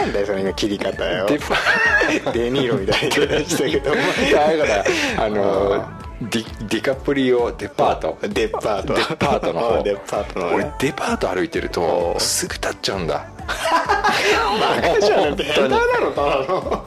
[0.00, 1.26] なんだよそれの切り方よ。
[1.26, 2.32] ト。
[2.32, 3.90] デニーロみたいな言い方したけど。
[3.90, 4.74] だか
[5.18, 5.84] らあの
[6.30, 8.18] ディディカプリオデパート。
[8.22, 8.94] デパート。
[8.94, 9.82] デパートの方。
[9.82, 10.74] デパートの俺ね。
[10.78, 13.26] デパート歩いてるとすぐ立っちゃうんだ。
[13.46, 15.36] バカじゃん。
[15.36, 16.83] 下手なのただの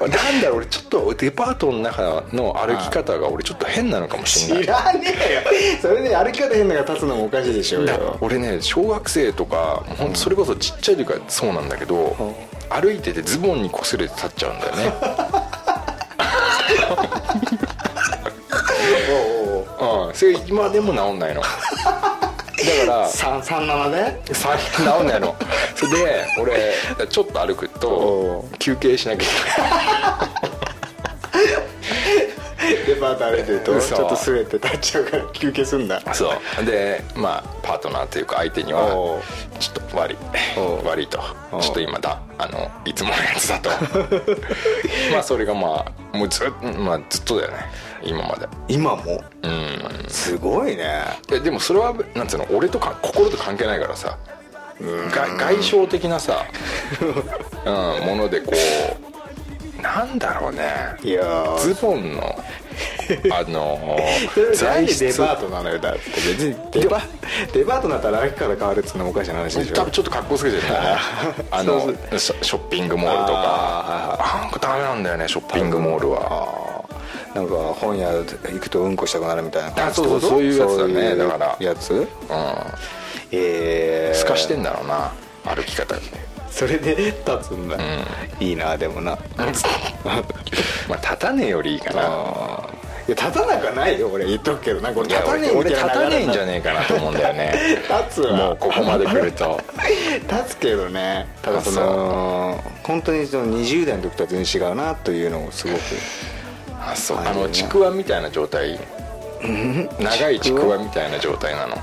[0.00, 0.10] なん
[0.42, 4.64] だろう俺ちょっとデパートの中の歩き方が俺ちょっと変なのかもしれない。
[4.64, 5.34] 知らねえ
[5.74, 5.78] よ。
[5.80, 8.18] それで歩き方変なのが立つのもおかしいでしょよ。
[8.20, 12.14] 俺ね小学生とか本当それこそちっちゃい時からそうなんだけど、
[12.68, 14.92] 歩いててズボンに擦れて立っちゃうんだよね。
[20.08, 20.14] うん。
[20.14, 21.42] それ今でも治んないの
[22.66, 25.36] だから三三七で最近治んないの
[25.74, 26.24] それで
[26.98, 30.35] 俺ちょっと歩くとお休憩しなきゃい
[32.86, 36.64] デパート歩いてるとち嘘ょっとすれて立っちゃうから休憩すんだそう。
[36.64, 39.22] でまあパートナーというか相手におはう。
[39.58, 40.16] ちょっと悪い
[40.84, 41.18] 悪いと。
[41.60, 43.70] ちょっと今だあのいつものやつだと。
[45.12, 47.70] まあそれがまあもうずっ,、まあ、ずっとだよね。
[48.02, 48.46] 今まで。
[48.68, 49.22] 今も？
[49.42, 50.06] うん。
[50.08, 51.02] すごいね。
[51.30, 54.16] えでもそれはなんつうの俺とか心と関係ないからさ。
[54.80, 56.44] が外傷的なさ、
[57.64, 57.70] う
[58.02, 59.15] ん、ものでこう
[59.94, 60.62] なんだろうね。
[61.02, 61.56] いやー。
[61.58, 62.44] ズボンの
[63.32, 63.96] あの
[64.54, 65.18] それなんでデ質。
[65.18, 65.78] パートなのよ。
[65.78, 67.00] だって別にデパ
[67.52, 69.74] デパートになったら歩き方変わるっつうのもおかしな話でしょ。
[69.74, 70.88] 多分ちょっと格好つけてるんだよね
[71.50, 71.80] あの
[72.18, 74.18] ショッピングモールとか。
[74.20, 76.66] あなんかダメなんだよねショッピングモールは。
[77.34, 78.24] なんか本屋行
[78.60, 80.42] くとうんこしたくなるみたいな感じあそうそうそう。
[80.42, 81.56] いうやつだねだから。
[81.60, 81.92] やつ？
[81.92, 82.06] うん。
[83.32, 85.10] ええ透かしてんだろうな
[85.54, 86.00] 歩き方に
[86.56, 87.68] それで立つん。
[87.68, 87.76] だ、
[88.40, 89.18] いいなでもな。
[90.88, 92.00] まあ立たねえよりいいかな。
[93.06, 94.90] いや立たなくはないよ俺言っとくけどな。
[94.90, 97.78] んか立たねえ俺立たねえんじゃねねえかなと思うんだよね。
[98.08, 98.36] 立つわ。
[98.36, 99.60] もうここまで来ると。
[100.32, 101.26] 立つけどね。
[101.42, 105.80] ただその本当にその20代の時とは全然違うなというのをすごく。
[106.90, 107.16] あそう。
[107.18, 108.80] はいあのちくわみたいな状態。
[110.00, 111.76] 長いちくわみたいな状態なの。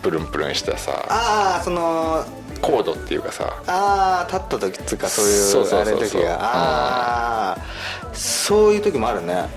[0.00, 0.92] プルンプルンしたさ。
[1.08, 2.24] ああその
[2.60, 3.56] コードっていうかさ。
[3.66, 5.80] ああ立った時っつうかそういうそうそうそうそう。
[5.80, 7.58] あれの時がああ
[8.14, 9.34] そういう時もあるね。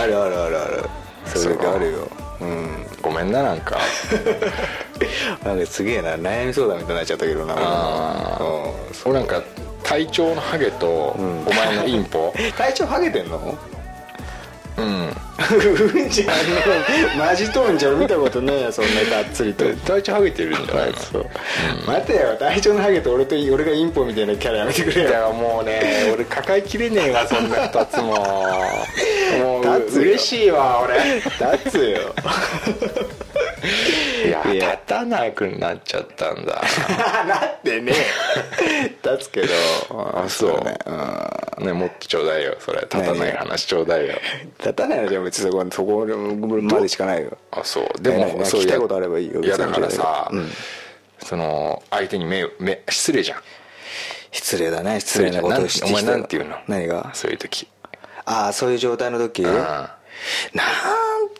[0.00, 0.84] あるあるあるある。
[1.26, 2.08] そういう時あるよ。
[2.40, 2.86] うん。
[3.02, 3.78] ごめんななんか。
[5.44, 6.16] なんかすげえな。
[6.16, 8.44] 悩み相談みたいになっちゃったけどなあう
[9.08, 9.10] ん。
[9.10, 9.42] 俺なんか
[9.82, 11.44] 体調のハゲとん。
[11.46, 12.32] お前のインポ。
[12.56, 13.56] 体調ハゲてんの？
[14.80, 15.06] うん。
[15.06, 15.10] うん。
[16.10, 16.32] じゃね
[17.14, 17.98] えマジとんじゃん。
[17.98, 21.26] 見たことねえよそんながっつりと体調ハゲてるんじゃないのそう。
[21.86, 22.36] 待てよ。
[22.38, 25.08] 体調のハゲと俺と俺がインポみたいなキャラやめてくれよ。
[25.08, 28.14] いやもうね俺抱えきれねえわそんな二つも。
[29.38, 31.16] もう立つよ嬉しいわ俺。
[31.16, 32.14] 立つよ。
[34.26, 34.72] いやいや。
[34.72, 36.62] 立たなくなっちゃったんだ。
[37.26, 37.92] なってね
[39.02, 39.48] 立つけど。
[39.90, 40.64] あそう。
[40.64, 40.78] ね。
[40.86, 41.66] うん。
[41.66, 42.80] ねもっとちょうだいよそれ。
[42.82, 44.14] 立たない話ちょうだいよ。
[44.58, 47.36] 立たないのじゃ別にそこそこまでしかないよ。
[47.50, 48.02] あそう。
[48.02, 49.42] でもそう聞きたいことあればいいよ。
[49.42, 50.48] いやだからさ、うん。
[51.22, 53.40] その相手に目目失礼じゃん。
[54.32, 55.00] 失礼だね。
[55.00, 56.56] 失礼なことをしてお前なんて言うの？
[56.68, 57.10] 何が？
[57.14, 57.68] そういう時。
[58.24, 59.42] ああそういう状態の時？
[59.42, 59.52] うん。
[59.54, 59.90] なん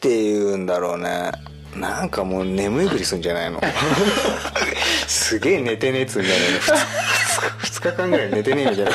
[0.01, 1.33] て言うんだろうね。
[1.77, 3.61] なんかもう眠いふりすんじゃないの？
[5.07, 8.90] すげえ寝てねえっつうんじゃないの 2, 日間ぐらい寝てねえみたいな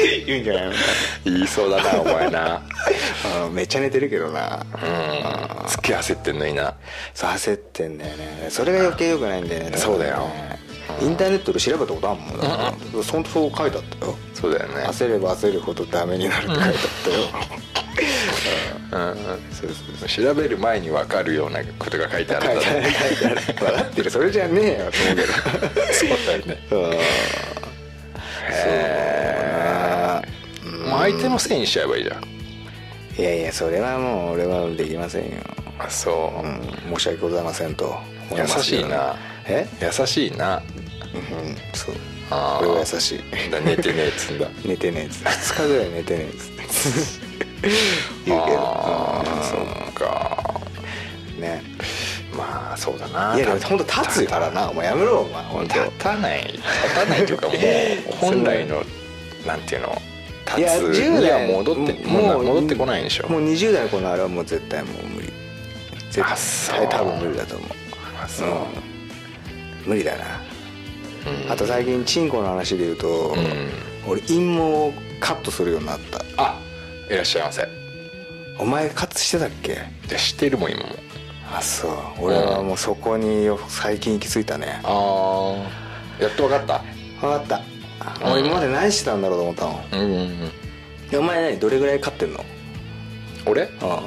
[0.26, 0.72] 言うんじゃないの？
[1.24, 2.62] 言いそうだなお前な。
[3.46, 4.64] うんめっちゃ寝てるけどな。
[4.74, 5.68] うん。
[5.68, 6.74] すっげえ焦ってんのにな。
[7.14, 8.46] そう焦ってんだよね。
[8.50, 10.28] それが余計良くないんだよねそうだよ。
[11.00, 12.40] インターネットで調べたことあるもん。
[12.40, 13.24] だからそん。
[13.24, 14.84] そう書いてあったよそうだよね。
[14.88, 17.16] 焦れば焦るほどダメになるって書いてあったよ。
[20.08, 22.94] 調べる前に分かるようなことが書いてあるんだね
[23.60, 24.10] 分かってる。
[24.10, 25.82] それじゃねえよと思うけど。
[25.92, 26.66] そうだよね。
[26.70, 26.78] うん。
[26.92, 26.98] へ
[28.66, 28.99] え。
[28.99, 28.99] もう
[31.00, 32.24] 相手のせいにしちゃえばいいじゃん。
[33.18, 35.30] いやいやそれはもう俺はできませんよ、
[35.78, 37.98] あそう、うん、申し訳ございませんと。
[38.30, 39.16] 思優しいな。
[39.46, 39.66] え？
[39.82, 40.62] 優しいな。
[41.12, 41.94] うんそう。
[42.30, 43.50] 俺は優しい。
[43.50, 44.48] だ寝てねえっつんだ。
[44.64, 47.68] 寝てねえっつって2日ぐらい寝てねえっつって。
[48.24, 48.58] 言うけど。
[48.58, 49.56] ああそ
[49.90, 50.54] っか。
[51.36, 51.62] うんね。
[52.32, 53.34] まあそうだな。
[53.36, 54.70] いやでも本当立つからな。
[54.70, 55.42] お前やめろお前。
[55.42, 56.52] 本当立たない。
[56.52, 57.56] 立たないというか もう
[58.16, 58.84] 本来の
[59.44, 60.02] なんていうの？
[60.58, 61.00] いや立つ。
[61.00, 63.28] 10には代戻ってもうな戻ってこないんでしょ。
[63.28, 65.32] もう20代の子のあれはもう絶対もう無理。
[66.10, 67.68] 絶対多分無理だと思う。
[68.22, 68.54] あそう、うん。
[69.86, 70.24] 無理だな。
[71.44, 71.52] うん。
[71.52, 73.70] あと最近チンコの話で言うと、うん。
[74.10, 76.24] 俺陰毛をカットするようになった。
[76.36, 76.58] あ
[77.10, 77.68] いらっしゃいませ。
[78.58, 79.78] お前カットしてたっけ？
[80.08, 80.88] で知ってるもん今も。
[81.52, 81.92] あそう。
[82.20, 84.80] 俺はもうそこに最近行き着いたね。
[84.84, 85.64] あ
[86.20, 86.82] あやっと分かった。
[87.20, 87.60] 分かった
[88.22, 89.84] 俺今まで何してたんだろうと思ったの？
[89.92, 90.50] うんうんうん。
[91.10, 91.58] でお前何？
[91.60, 92.44] どれぐらい飼ってんの？
[93.46, 93.68] 俺？
[93.80, 94.02] あ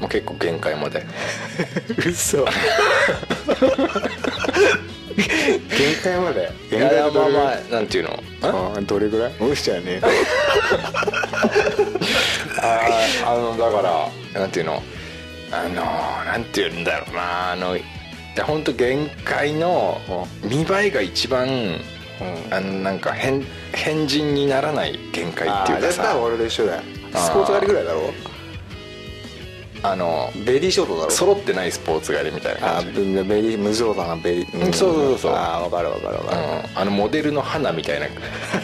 [0.00, 1.04] もう結構限界まで。
[2.06, 2.44] 嘘。
[2.44, 2.46] 限
[6.02, 6.52] 界まで？
[6.70, 8.22] いやいやまあまああなんていうの？
[8.42, 9.32] ああどれぐらい？
[9.40, 10.00] 無視ちゃうね
[13.24, 13.82] あのだか
[14.34, 14.82] らなんていうの？
[15.52, 15.74] あの
[16.24, 17.52] なんていうんだろうな。
[17.52, 17.82] あのい
[18.36, 19.98] や本当限界の
[20.44, 21.80] 見栄えが一番
[22.50, 26.14] あのなんか変変人にならない限界っていうかさ。
[26.14, 26.82] 分俺と一緒だよ。
[27.14, 28.00] スポーツ刈りぐらいだろ？
[29.82, 31.10] あのベリーショートだろ？
[31.10, 34.66] 揃ってないスポーツ刈りみたいなあ感じ、ーベリー無造作なベリー。
[34.66, 36.40] うんそうそうそうああ分かる分かる分かる。
[36.40, 38.06] うん、あのモデルの花みたいな。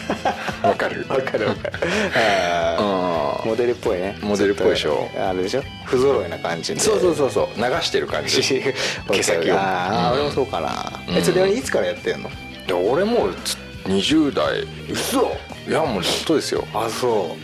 [0.67, 1.03] わかる。
[1.07, 1.73] 分かる分かる。
[2.15, 2.77] あ
[3.41, 4.17] ーうモデルっぽいね。
[4.21, 5.07] モデルっぽいでしょ。
[5.17, 5.63] あれでしょ？
[5.85, 6.79] 不揃いな感じで。
[6.79, 7.57] そうそうそうそう。
[7.57, 8.41] 流してる感じ。
[9.11, 9.55] 毛先を。
[9.55, 10.91] ああ俺もそうかな。
[11.07, 11.15] うん。
[11.17, 12.29] えそれいつからやってんの？
[12.67, 14.65] で俺もうつ20代。
[14.89, 15.31] 嘘。
[15.67, 16.65] いやもうずっとですよ。
[16.73, 17.35] あそ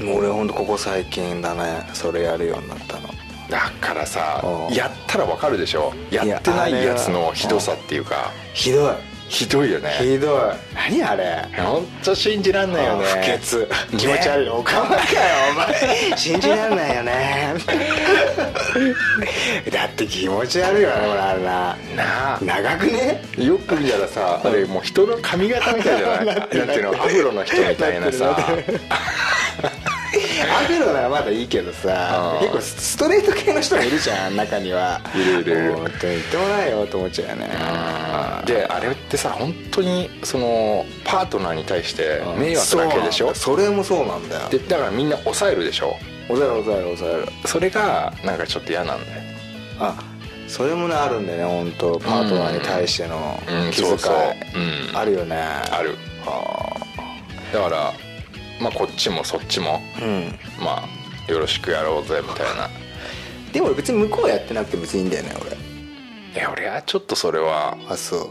[0.00, 0.02] う。
[0.02, 0.06] うん。
[0.06, 1.88] もう俺ほんとここ最近だね。
[1.92, 3.08] それやるようになったの。
[3.48, 4.74] だからさうん。
[4.74, 5.92] やったらわかるでしょ。
[6.10, 8.30] やってないやつのひどさっていうか。
[8.54, 8.92] ひどい
[9.28, 9.90] ひどいよね。
[9.98, 10.40] ひどい。
[10.74, 11.44] 何あれ。
[11.56, 13.04] 本当信じらんないよね。
[13.04, 13.68] 不潔。
[13.98, 14.46] 気持ち悪い。
[14.46, 15.00] のおかまかよ
[15.50, 16.16] お前。
[16.16, 17.54] 信じらんないよね。
[19.70, 21.76] だって気持ち悪いよね俺あれな。
[21.96, 22.38] なあ。
[22.42, 23.22] 長くね。
[23.36, 26.24] よく見たらさあれもう人の髪型みたいじゃない？
[26.26, 28.34] なんていうのアフロの人みたいなさ
[30.50, 35.00] アフロならまだいいけどさうん結構ストレート系の人もいるじゃん中には。
[35.14, 35.52] いるいる。
[35.52, 37.48] いる本当に言ってもないよと思っちゃうよね。
[38.46, 43.34] であれってさ本当にそのパートナーに対して迷惑なわけでしょ？
[43.34, 44.48] それもそうなんだよ。
[44.48, 45.96] でだからみんな抑えるでしょ？
[46.28, 49.22] 抑える抑える抑えるそれがなんかちょっと嫌なんだよ。
[49.80, 49.96] あ
[50.46, 53.70] それもねあるんだよね本当パートナーに対してのうん。
[53.70, 53.96] 気遣い、
[54.94, 55.36] あるよね。
[55.70, 55.94] ある。
[57.52, 57.92] だから
[58.60, 60.38] まあこっちもそっちもうん。
[60.62, 60.84] ま
[61.28, 62.68] あよろしくやろうぜみたいな。
[63.52, 65.50] でも別に向こうはやってなくて別にいいんだよね俺。
[66.34, 68.28] いや俺はちょっとそれはあそう。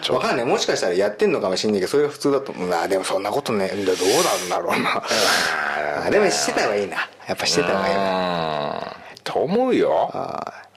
[0.00, 0.46] ちょわかんない。
[0.46, 5.02] もしかしたらやってんのかもしんないけどそれが普通だと思うあでもそんなことねどうなんだろうな。
[6.06, 6.96] あでもしてた方がいいな。
[7.28, 8.80] やっぱしてた方がいいなうん。
[9.24, 10.10] と思うよ。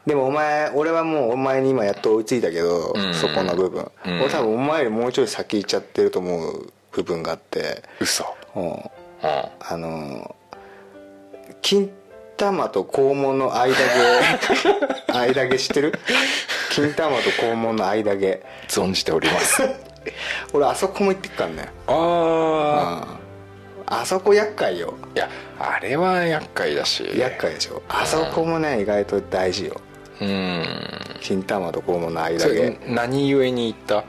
[0.06, 3.14] でもお前俺はもうお前に今やっと追いついたけど、うん。
[3.14, 4.22] そこの部分、うん。
[4.22, 8.26] 俺多分お前よりもうちょい先行っちゃってると思う部分があって、嘘
[8.56, 8.80] うん、うん
[9.24, 10.44] あのー
[11.62, 11.92] 金
[12.36, 13.74] 玉と肛門の間
[15.08, 15.14] 毛。
[15.14, 15.94] 間毛知ってる？
[16.72, 18.42] 金玉と肛門の間毛。
[18.68, 19.62] 存じております。
[20.52, 21.70] 俺あそこも行ってっからね。
[21.88, 23.18] あ
[23.86, 24.96] ああそこ厄介よ。
[25.02, 27.10] あいやあれは厄介だし。
[27.16, 27.82] 厄介でしょ。
[27.88, 29.80] あそこもね意外と大事よ。
[30.20, 30.66] うん。
[31.22, 32.78] 金玉と肛門の間毛。
[32.88, 33.98] 何故に言った？
[34.00, 34.04] う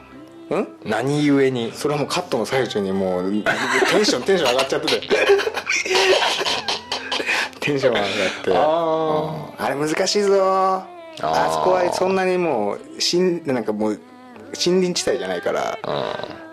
[0.50, 0.68] ん？
[0.84, 1.72] 何故に？
[1.72, 3.38] それはもうカットの最中にもうテ
[4.00, 5.08] ンションテンション上がっちゃってて。
[7.60, 8.08] テンション上がっ
[8.44, 8.52] て。
[8.54, 9.64] あうん。
[9.64, 10.84] あれ難しいぞ。
[11.20, 14.00] あそこはそんなにもうしんなんかもう
[14.54, 15.78] 森林地帯じゃないから。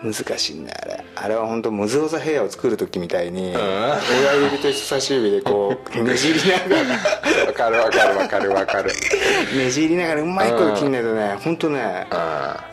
[0.03, 1.05] 難しいんだよあれ。
[1.15, 6.97] あれは本当無造作部屋を作る時みたいに親指と人差し指でこうねじりながら。
[7.45, 8.91] わかるわかるわかるわかる。
[9.55, 12.63] ねじりながらうまいこと切んないとね本当ねあ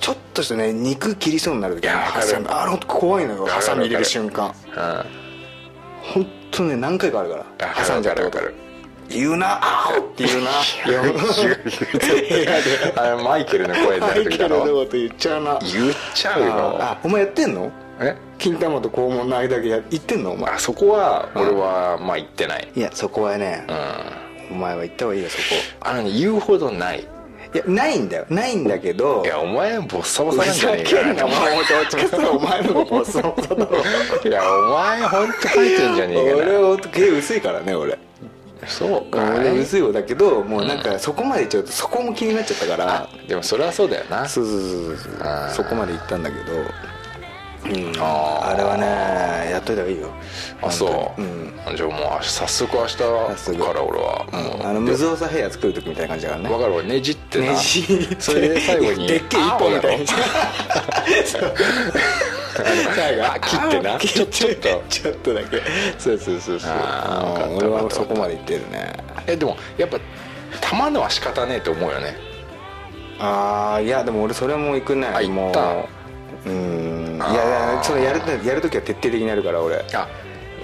[0.00, 2.12] ちょっとしたね肉切りそうになる時いやわかる。
[2.20, 2.46] ハサミ。
[2.48, 4.54] あれ本当怖いのよハサミ入れる瞬間。
[4.76, 5.04] あ
[6.02, 8.38] 本当ね何回かあるから挟んじゃったこと。
[8.38, 8.70] かるわかる。
[9.10, 10.50] 言うなあーって言うな。
[12.96, 23.66] あれマイケルの声になる時だろマイケルのこと言っちゃうな言っちゃうよあお前やってんのえ金玉と肛門の間毛や言ってんのお前あそこは俺はまあ言ってないいやそこはね
[24.50, 25.42] うんお前は言った方がいいよそこ
[25.80, 27.06] あのね言うほどない
[27.52, 28.26] いやないんだよ。
[28.28, 31.14] ないんだけどいやお前ボッサボサなんじゃねえか。
[31.14, 33.78] なお前もどっちかってお前のボスのことだろ。
[34.24, 36.36] いやお前本当生えてんじゃねえかな。
[36.36, 37.98] 俺はほんと毛薄いからね俺。
[38.66, 43.08] そうか俺い薄い方だけどもうなんかそこまでいっちゃうとそこも気になっちゃったから。
[43.26, 44.28] でもそれはそうだよな。
[44.28, 46.52] そうそうそうそうそこまで行ったんだけど
[47.64, 47.92] うん。
[47.98, 48.48] あー。
[48.50, 50.08] あれはねやっといた方がいいよ。
[50.62, 51.52] あそう、うん。
[51.76, 56.48] じゃあもう早速明日から俺はもうあの無造作部屋作る時みたいな感じだからね。
[56.48, 57.80] 分かるわねじってなねじ。
[57.80, 57.84] っ
[58.16, 61.54] てそれで最後に でっけえ一本みたいにそう。
[62.96, 63.98] 最後あ切ってな。
[63.98, 64.82] ちょちょっと。
[64.88, 65.62] ちょっとだけ。
[65.98, 66.70] そうそうそうそう。
[66.74, 68.92] あ俺はそこまで行ってるね。
[69.26, 69.98] えでもやっぱ
[70.60, 72.16] たまのは仕方ねえと思うよね。
[73.18, 75.06] ああいやでも俺それも行くね。
[75.06, 75.60] あ行もった。
[75.72, 75.84] う
[76.46, 77.16] うん。
[77.16, 79.84] いやいやそれやるやる時は徹底的にやるから俺。
[79.94, 80.08] あ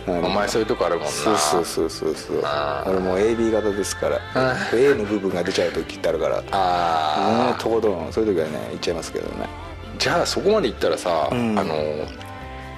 [0.06, 0.24] うん。
[0.24, 1.10] お前そういうとこあるもんな。
[1.10, 2.42] そうそうそうそうそう。
[2.86, 4.20] 俺もう AB 型ですから。
[4.34, 6.36] あ A の部分が出ちゃう時ってあるから。
[6.36, 9.48] もうあとことんそういう時はね行っちゃいますけどね。
[9.96, 11.58] ーじゃあそこまで行ったらさ、うん。
[11.58, 11.74] あの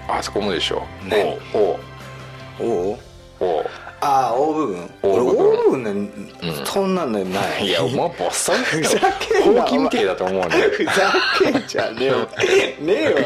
[0.08, 0.82] あそこもでしょ。
[1.08, 1.78] 何おお
[2.60, 2.98] おう。
[3.40, 3.64] お
[4.00, 4.90] ああ大部分。
[5.02, 6.10] 俺大部分ね、
[6.64, 7.66] そんなんねない。
[7.66, 10.90] いやお前ボッサ ふざけんなほうきみてえだと思うんだよふざ
[11.38, 12.16] けんじゃねえよ。
[12.78, 13.16] ねえよ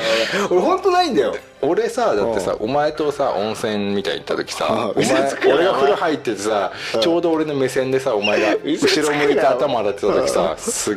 [0.51, 1.35] 俺本当ないんだよ。
[1.61, 10.97] 俺さだってさうお前とさ温泉みたいに行った時さ俺が風呂入っててさちょうど俺の目線でさお前が後ろ向いて頭洗ってた時さすっ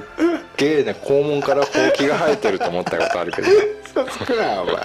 [0.57, 3.47] げえね肛門からほうきが生えてると思ったことあるけど
[3.85, 4.73] 嘘つくなお前。
[4.73, 4.81] いや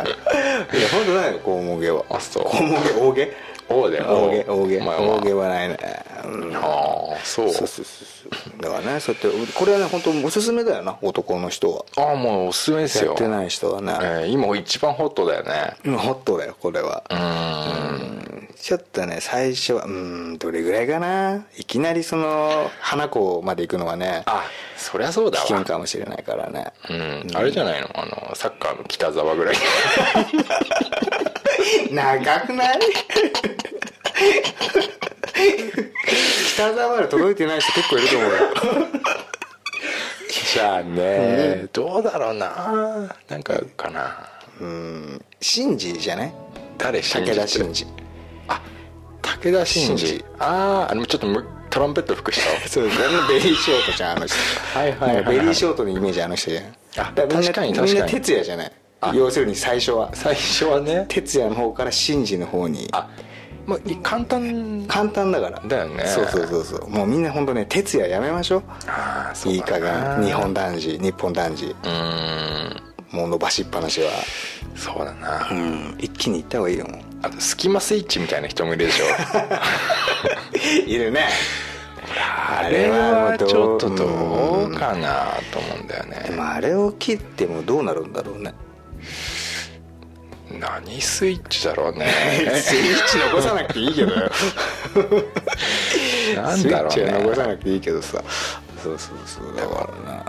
[0.92, 2.04] 本当ないよ肛門毛は。
[2.10, 2.44] あそう。
[2.44, 3.32] 肛門毛大毛？
[3.70, 7.50] ඕ දැන් ඕගේ ඕගේ ඕගේ වරයි නෑ ああそう。
[7.50, 11.84] そうそうそうだからねそうやってこれはね本当おすすめだよな男の人は。
[11.96, 13.08] ああもうおすすめですよ。
[13.10, 15.76] やってない人はね、えー今一番ホットだよね。
[15.84, 17.02] 今ホットだよこれは。
[17.10, 17.16] うー
[18.06, 18.48] ん。
[18.60, 19.90] ちょっとね最初はうー
[20.34, 21.46] んどれぐらいかな。
[21.56, 24.44] いきなりその花子まで行くのはねあ
[24.76, 26.72] そりゃそうだ危険わかもしれないからね。
[26.90, 27.26] うん。
[27.34, 27.88] あれじゃないの？
[27.94, 29.56] あのサッカーの北沢ぐらい。
[31.90, 32.78] 長くない？
[36.54, 38.36] 北沢まで届いてない人結構いると思うよ。
[40.52, 43.08] じゃあねどうだろうな。
[43.28, 44.18] なんかかな。
[44.60, 45.24] うん。
[45.40, 46.32] 真治じゃない？
[46.78, 47.86] 誰信じ武田真治。
[48.48, 48.60] あ
[49.22, 50.06] 武田真治。
[50.06, 52.42] 真治あああのちょっとむトランペット吹く人。
[52.68, 52.98] そうです。
[53.06, 54.36] あのベリーショートじゃんあの人。
[54.78, 56.64] はいはいはいベリーショートのイメージあの人じゃん。
[56.98, 58.72] あだらみんな確かにみんな確かに哲也じゃない？
[59.02, 59.12] あ。
[59.14, 60.10] 要するに最初は。
[60.14, 61.06] 最初はね。
[61.08, 62.88] 哲也の方から真治の方に。
[62.92, 63.08] あ
[63.66, 64.84] まあ簡単。
[64.86, 65.60] 簡単だから。
[65.66, 66.04] だよね。
[66.06, 66.90] そうそうそうそう。
[66.90, 68.62] もうみんな本当ね哲也やめましょう。
[68.86, 70.26] ああそういい加な減。
[70.26, 71.66] 日本男児日本男児。
[71.66, 72.82] うーん。
[73.12, 74.10] もう伸ばしっぱなしは。
[74.76, 75.96] そうだな、うん。
[75.98, 76.86] 一気にいった方がいいよ
[77.22, 79.04] あとスキマスイッチみたいな人もいるでしょ。
[80.86, 81.28] いるね。
[82.16, 86.24] あれはちょっとうどうかなと思うんだよね。
[86.28, 88.54] でもあれを切ってもどうなるんだろうね
[90.58, 92.06] 何スイッチだろうね。
[92.60, 94.30] スイッチ残さなくていいけどよ。
[96.36, 98.22] なんだろうスイッチは残さねなくていいけどさ。
[98.82, 99.56] そうそうそう。
[99.56, 100.24] だからな。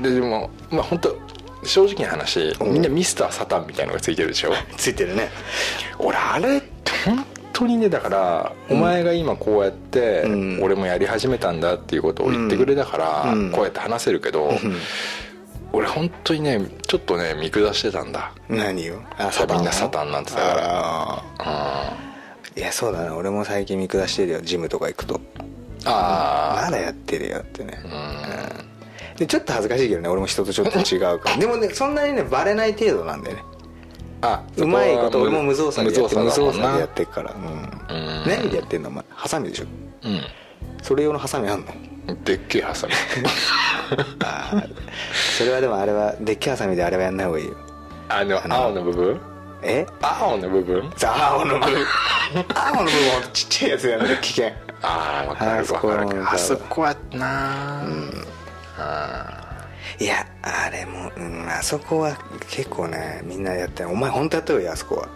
[0.00, 1.16] ででもまあ本当
[1.64, 4.52] 正直な話みんなミスターサタンみたいのがついてるでしょ？
[4.76, 5.30] ついてるね。
[5.98, 6.62] 俺あれ
[7.04, 10.58] 本当にねだから、お前が今こうやって、うん。
[10.62, 13.50] 俺もやり始めたんだっていうことを言ってくれたから、うん。
[13.52, 14.58] こうやって話せるけど、
[15.74, 18.32] 俺本当にねちょっとね見下してたんだ。
[18.48, 20.60] 何よあそうみんなサタンなんてだから。
[20.62, 23.16] ああーいやそうだな。
[23.16, 24.40] 俺も最近見下してるよ。
[24.40, 25.20] ジムとか行くと。
[25.86, 27.78] あまだやってるよってね。
[27.84, 27.88] う
[29.14, 29.16] ん。
[29.16, 30.08] でちょっと恥ずかしいけどね。
[30.08, 31.36] 俺も人とちょっと違うから。
[31.36, 33.42] でもねそんなにねバレない程度なんだよね。
[34.22, 37.34] あうまいこと俺も無造作でやって無無造造作でやってるから。
[37.34, 37.42] うん。
[37.42, 38.28] うん。
[38.28, 38.90] 何でやってんの？
[38.90, 39.64] お前ハサミでしょ？
[39.64, 39.66] う
[40.82, 41.72] それ用のハサミあんの？
[41.72, 41.93] ん
[42.24, 42.92] でっけえハサミ。
[44.24, 44.68] あー
[45.38, 47.56] それはでもあれはデッキハサミであれはやんない方がいいよ。
[48.08, 49.20] あの青の部分？
[49.62, 49.86] え？
[50.02, 50.90] 青の部分？
[51.02, 51.86] 青の部分。
[52.54, 52.92] 青の部分
[53.32, 54.52] ちっちゃいやつやめて危険。
[54.82, 58.24] ああ分かるあそこ分かるあそこはなうん。
[60.00, 62.16] いやあれも、うん、あそこは
[62.50, 65.06] 結構ねみんなやってるお前本当やった方がいいあそこ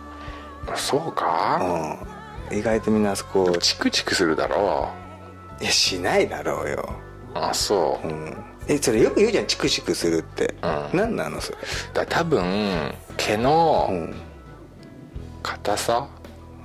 [0.76, 1.24] そうか？
[1.26, 1.98] は
[2.50, 2.58] うん。
[2.58, 4.88] 意外とみんなあそこチクチクするだろ
[5.60, 6.88] いやしないだろうよ。
[7.34, 8.08] うあそう。
[8.08, 8.36] うん。
[8.68, 10.98] えそれよく言うじゃんチクチクするって、うん。
[10.98, 11.58] 何なのそれ？
[11.94, 14.14] だ多分毛うのん
[15.42, 16.06] 硬さ？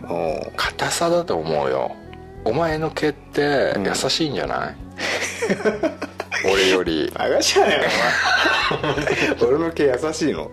[0.10, 1.92] おう硬さだと思うよ。
[2.46, 4.76] お前の毛って優しいんじゃない、
[6.52, 7.10] 俺より。
[7.18, 9.50] バカじゃねえのお前。
[9.50, 10.52] 俺の毛優しいの？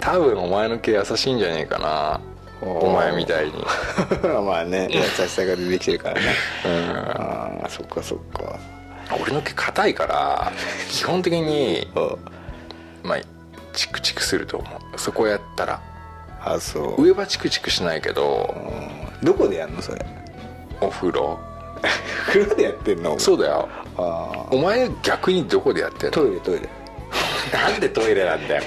[0.00, 2.20] 多分お前の毛優しいんじゃねえかな
[2.62, 3.52] お前みたいに。
[4.44, 6.34] まあね優しさが出てきてるからね。
[6.64, 6.72] うん。
[6.90, 8.58] ああそっかそっか。
[9.22, 10.52] 俺の毛硬いから
[10.90, 12.18] 基本的にお
[13.02, 13.18] まあ
[13.72, 14.98] チクチクすると思う。
[14.98, 15.80] そこやったら。
[16.44, 17.02] あそう。
[17.02, 18.54] 上はチクチクしないけど
[19.22, 20.04] どこでやんのそれ？
[20.80, 21.38] お風呂。
[22.28, 23.18] 風呂でやってんの？
[23.18, 23.68] そうだよ。
[23.96, 26.10] あお前逆にどこでやってんの？
[26.10, 26.68] あトイレトイレ
[27.52, 28.62] なんでトイレなんだよ。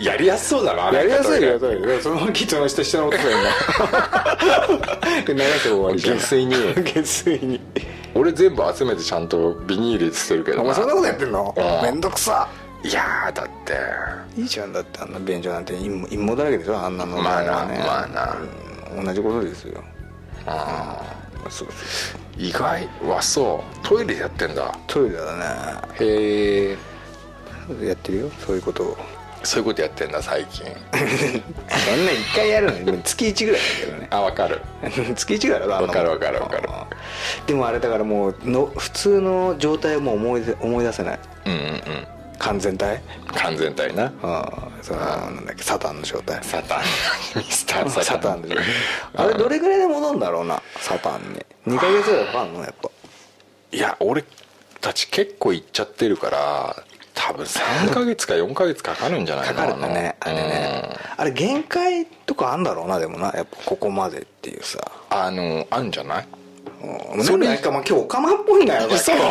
[0.00, 2.00] やりやすそうだなやりやすいよトイレ。
[2.00, 3.32] そのままキッチンの下下の音がいいん
[5.26, 6.18] だ流して終わりじゃん。
[6.18, 6.54] 下水に。
[6.84, 7.60] 下水に。
[8.14, 11.54] 俺全部集めてちゃんとビニールに捨てるけどお前そんなことやってんの？
[11.56, 11.82] うん。
[11.82, 12.48] めんどくさ。
[12.84, 14.40] いやーだって。
[14.40, 15.00] いいじゃんだって。
[15.00, 16.78] あんな便所なんて陰謀だらけでしょ？
[16.78, 17.16] あんなの。
[17.22, 18.36] まあなまあな。
[18.96, 19.04] うん。
[19.06, 19.82] 同じことですよ。
[20.46, 21.00] あ
[21.48, 21.68] そうそう。
[22.38, 24.74] ー意外はそうトイレやってんだ。
[24.86, 25.96] トイレだね。
[26.00, 26.76] へえ
[27.82, 28.96] やってるよそういうことを。
[29.44, 30.64] そういうことやってんだ最近。
[30.92, 32.92] そんな一回やるの？
[32.92, 34.06] に月1ぐらいだけどね。
[34.10, 34.60] あわかる。
[35.16, 35.88] 月1だろあんなもん。
[35.88, 36.68] わかるわかるわかる。
[37.46, 41.18] でもあれだからもうの普通の状態をもう思い出思い出せない。
[41.46, 42.06] うんうんうん。
[42.38, 43.00] 完全体？
[43.34, 44.04] 完全体な。
[44.04, 46.82] ああそのなんだっけサタンの状態サタン。
[47.36, 48.38] ミスターサタサタン。
[48.38, 48.60] ンでしょ
[49.16, 51.22] あれどれぐらいで戻るんだろうなサタン
[51.66, 51.74] に。
[51.76, 52.90] 2ヶ月ぐらいかかんのやっぱ。
[53.72, 54.24] いや俺
[54.80, 56.82] たち結構行っちゃってるから
[57.14, 60.16] 多分3ヶ月か4ヶ月かかるんじゃないかかるんだね。
[60.20, 60.88] あれね。
[61.16, 63.32] あれ限界とかあんだろうなでもな。
[63.34, 64.78] やっぱここまでっていうさ。
[65.10, 66.26] うんあのあんじゃない？
[67.16, 67.24] うん。
[67.24, 69.16] それなんかまあ今日オカマっぽいんだよそう。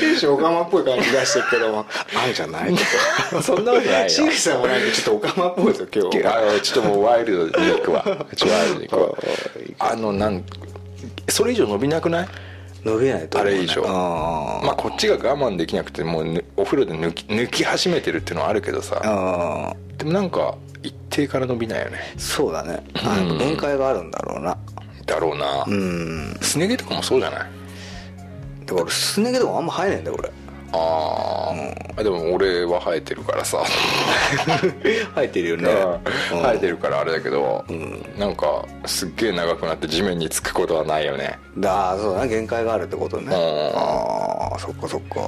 [0.00, 1.86] 終始オカマっぽい感じ出してるけども。
[2.22, 2.74] あるじゃない？
[3.42, 8.02] そんなことないさんもなんかちょっとオカマっぽいですよ今日あちょっともうワイルドに行くわ。
[8.34, 9.10] ちょワイルドに行くわ。
[9.78, 10.42] あのなん
[11.28, 12.28] それ以上伸びなくない？
[12.86, 13.82] 伸びないとあれ以上。
[13.86, 19.00] あまあこっちが我慢できなくてもうぬお風呂で抜き抜き始めてるっていうのはあるけどさ。
[19.04, 21.98] あでもなんか一定から伸びないよね。
[22.16, 22.82] そうだね。
[23.38, 24.56] 限界があるんだろうな。
[25.04, 25.64] だろうな。
[25.66, 26.38] うん。
[26.40, 27.40] すね毛とかもそうじゃない？
[27.40, 30.30] だから俺すね毛とかあんま生えねえんだよ俺
[30.72, 33.62] あー、でも俺は生えてるからさ。
[35.14, 35.70] 生えてるよね。
[36.32, 36.42] うん。
[36.42, 37.64] 生えてるからあれだけど、
[38.18, 41.38] なんかすっげえ長くなって地面につくことはないよね。
[41.58, 43.26] だあそうだな限界があるってことね。
[43.28, 43.30] ん。
[43.32, 45.20] ああそっかそっか。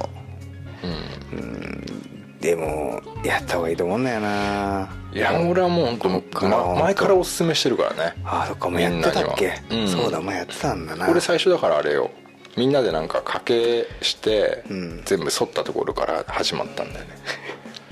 [0.83, 2.39] うん。
[2.39, 4.89] でもやった方がいいと思うんだよな。
[5.11, 8.13] いや俺はもう本当、こっからま、前からおすすめしてるからね。
[8.23, 9.53] ああそっかもうやってたっけ？
[9.71, 9.87] うん。
[9.87, 11.09] そうだもうやってたんだな。
[11.09, 12.09] 俺最初だからあれよ
[12.57, 15.01] みんなでなんか掛けして、ん。
[15.05, 17.11] 全部剃ったところから始まったんだよね。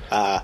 [0.09, 0.43] あ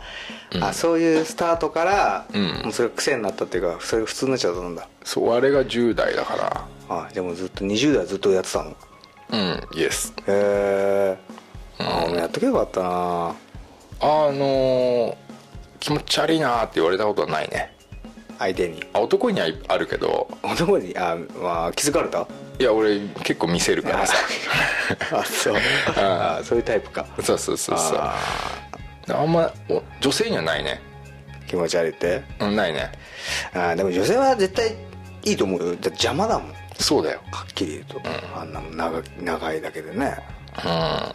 [0.52, 2.62] ー、あそういうスタートから、うん。
[2.64, 4.88] もうそれが癖になったっていうかそれが普通になっちゃったんだ。
[5.04, 8.72] そうあれが10代だかあでもずっと20代ずっとやってたの？
[8.72, 8.74] へ
[9.32, 11.18] らうんイエスえ
[11.80, 12.90] あもうやっとけばよかったな。
[12.90, 15.16] あのー
[15.80, 17.76] 気持ち悪いなーって言われたことはないね
[18.40, 18.84] 相手に。
[18.94, 20.28] あ男にはあるけど。
[20.44, 22.28] 男にあ、まあ、気づかれた？
[22.60, 24.06] いや俺結構見せるから。
[24.06, 24.16] さ
[25.12, 25.56] あ そう。
[25.98, 27.06] あそういうタイプか。
[27.22, 27.98] そうそうそうそう。
[27.98, 28.16] あ
[29.10, 30.82] あんまお女性にはないね。
[31.46, 32.24] ー気持ち悪いって？
[32.40, 32.92] うんないね。
[33.54, 34.76] あーでも女性は絶対
[35.24, 35.68] いいと思うよ。
[35.86, 36.50] 邪魔だもん。
[36.50, 37.22] はそうだよ。
[37.44, 38.02] っきり言うと、
[38.36, 40.18] あんなもん長長いだけでね。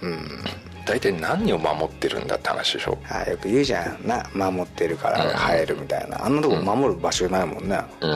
[0.02, 0.44] うん
[0.88, 2.96] 大体何を守ってるんだって話でしょ？
[3.08, 4.06] あーよく言うじゃん。
[4.06, 6.24] な守ってるから生えるみたいな。
[6.24, 8.14] あんなとこ守る場所ないもんね、うん、う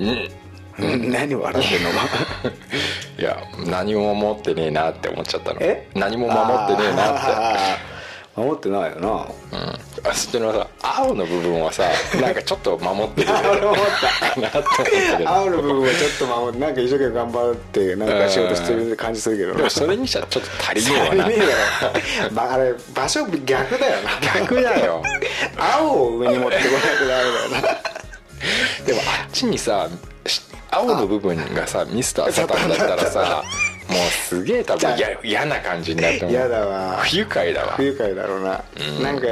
[0.00, 0.30] ん。
[1.12, 1.90] 何笑ってんの？
[3.20, 3.36] いや
[3.66, 5.58] 何も守ってねえなって思っちゃったの。
[5.60, 5.86] え？
[5.94, 7.82] 何も守ってねえなって
[8.34, 9.08] 守ってないよな。
[9.08, 9.82] うん。
[10.04, 11.84] あそっちのさ青の部分はさ
[12.20, 13.28] なんかちょっと守ってる。
[13.50, 13.76] 俺思っ
[14.40, 15.30] なって思ったけど。
[15.30, 19.54] 青の部分はちょっと守ってなんか一生懸命頑張ってなんか仕事してる感じするけど。
[19.54, 21.24] でもそれにしちゃちょっと足りねえわな。
[21.24, 24.10] 足りねえだろ、まあ、あれ場所逆だよな。
[24.34, 25.02] 逆だよ。
[25.58, 27.92] 青を上に持ってこないとダメだよな。
[28.86, 29.88] でもあっちにさ
[30.26, 33.44] し青の部分がさミスターサタンだったらさ
[33.92, 36.36] もうすげえ多分嫌嫌な感じになると思う。
[36.36, 36.96] 嫌だわ。
[36.98, 37.72] 不愉快だわ。
[37.74, 38.64] 不愉快だろうな、
[39.02, 39.26] なんか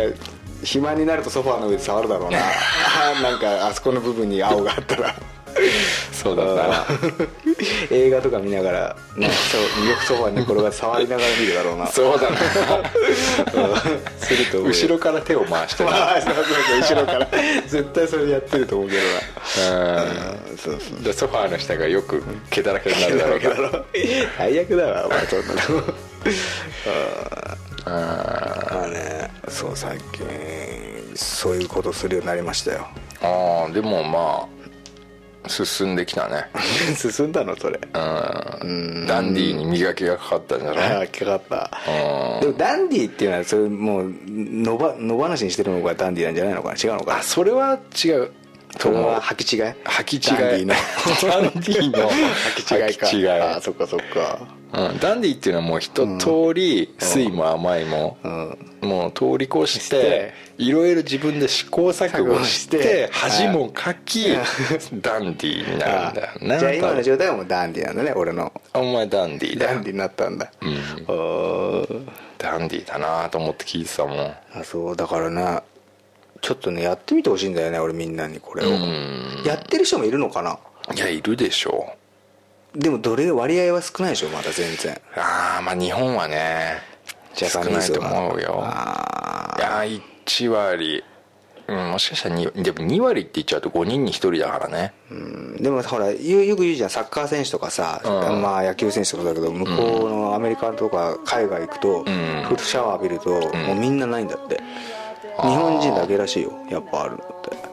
[0.62, 2.38] 暇になるとソファーの上で触るだろうな。
[3.22, 5.14] なんかあそこの部分に青があったら
[6.12, 6.86] そうだな。
[7.90, 11.86] 映画とか見ながら、ね、そうよくソファーに転がって触りながら見るだろうな。
[11.86, 12.36] そうだな。
[14.18, 16.14] すると後ろから手を回してな。
[16.14, 17.28] あーそうそうそう後ろから。
[17.68, 19.02] 絶対それやってると思うけど
[19.72, 20.02] な。
[20.02, 20.58] うん。
[20.58, 21.02] そうそう。
[21.02, 23.56] でソファーの下がよく毛だらけになるだろうから
[24.38, 25.94] 最悪だわお前そんなの。
[27.86, 30.26] あまあねそう最近
[31.14, 32.86] そういうことするようになりましたよ。
[33.22, 34.59] あーでもまあ
[35.46, 36.46] 進んできたね。
[36.96, 37.80] 進んだのそれ。
[37.94, 39.06] うん。
[39.06, 41.08] ダンディーに磨きがかかったんじゃない？
[41.08, 41.70] かかった。
[41.88, 42.40] うん。
[42.40, 46.74] でもダンディっていうのはそれもう野ば野放しにしてるのがダンディなんじゃないのかな？
[46.74, 47.18] 違うのかな？
[47.20, 48.30] あそれは違う
[48.78, 49.60] それは履き違い？
[49.84, 50.20] 履き違い。
[50.22, 50.74] ダンディの。
[51.30, 52.10] ダンディの。
[52.10, 53.44] 履き違いか。
[53.44, 54.38] ああそっかそっか。
[54.72, 58.58] うん、ダンディっていうのはもう一通り酸いも甘いも、うん。
[58.82, 60.00] もう通り越しして。
[60.00, 64.28] ていろいろ自分で試行錯誤して恥もかき
[65.00, 68.52] ダンディになるんだよなじゃあ今の状態はもうダンディなんだね俺の。
[68.74, 69.74] お前ダンディだよ。
[69.74, 70.46] ダンディになったんだ。
[70.46, 70.48] ん。
[71.10, 72.08] おー。
[72.36, 74.18] ダンディだなと思って聞いてたもん。
[74.54, 74.96] あそう。
[74.96, 75.62] だからな
[76.40, 78.70] ちょっとねやってみてほしいんだよね俺みんなにこれを。
[78.70, 79.42] うん。
[79.44, 80.58] やってる人もいるのかな？
[80.94, 81.94] いやいるでしょ
[82.74, 84.94] でもどれ割合は少ないでしょまだ全然。
[84.94, 86.78] うああまあ日本はね
[87.34, 88.60] 少ないと思うよ。
[88.62, 91.04] あいや1割。
[91.68, 94.92] うんもしかしたら2でも2割って言っちゃうと5人に1人だからね。
[95.08, 95.62] ーうん。
[95.62, 96.16] でもほらよ
[96.56, 96.90] く言うじゃん。
[96.90, 98.42] サッカー選手とかさ、うん。
[98.42, 102.44] まあ野球選手とかだけど向こうのアメリカとか海外行くと、ん。
[102.44, 104.60] フルシャワー浴びると、もうみんなないんだって
[105.42, 107.70] 日本人だけらしいよやっぱあるのって。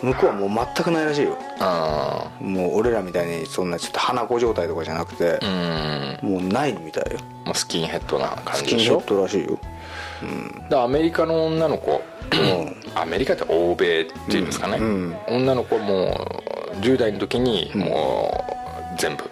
[0.00, 1.36] 向こうはもう全くないらしいよ。
[1.58, 6.30] あもう俺らみたいにそんなちょっと花子状態とかじゃなくてあう、ん。
[6.30, 7.18] もうないみたいよ。
[7.44, 9.58] もうスキンヘッドな感スキンヘッドらしいよ。
[10.70, 12.00] でアメリカの女の子
[12.94, 15.16] アメリカって欧米っていうんですかね、うん。
[15.28, 16.28] 女の子はも
[16.74, 18.32] う10代の時にも
[18.96, 19.24] う全部。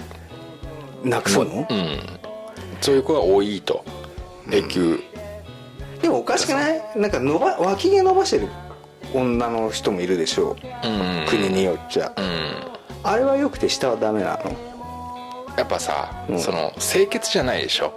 [1.08, 1.44] なくすの？
[1.44, 2.00] うん。
[2.80, 3.84] そういう子が多いと。
[4.50, 5.00] 永久、
[6.02, 6.82] でもおかしくない？
[6.96, 8.48] なんか伸ば脇毛伸ばしてる
[9.14, 10.86] 女の人もいるでしょう。
[10.86, 11.26] うん。
[11.28, 12.12] 国によっちゃ。
[12.16, 12.24] うん。
[13.02, 14.38] あれはよくて下はダメな
[15.56, 16.38] やっぱさ、うん。
[16.38, 17.92] その清潔じゃないでしょ？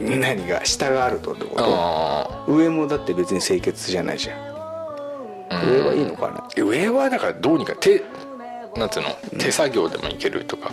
[0.00, 1.64] の何が下があるとってこと？
[1.64, 4.48] あ上もだって別に清潔じゃないじゃん。
[5.66, 6.48] 上はいいのかな？
[6.56, 8.02] 上はだからどうにか手
[8.76, 9.08] なんつうの？
[9.38, 10.70] 手作業でもいけるとか、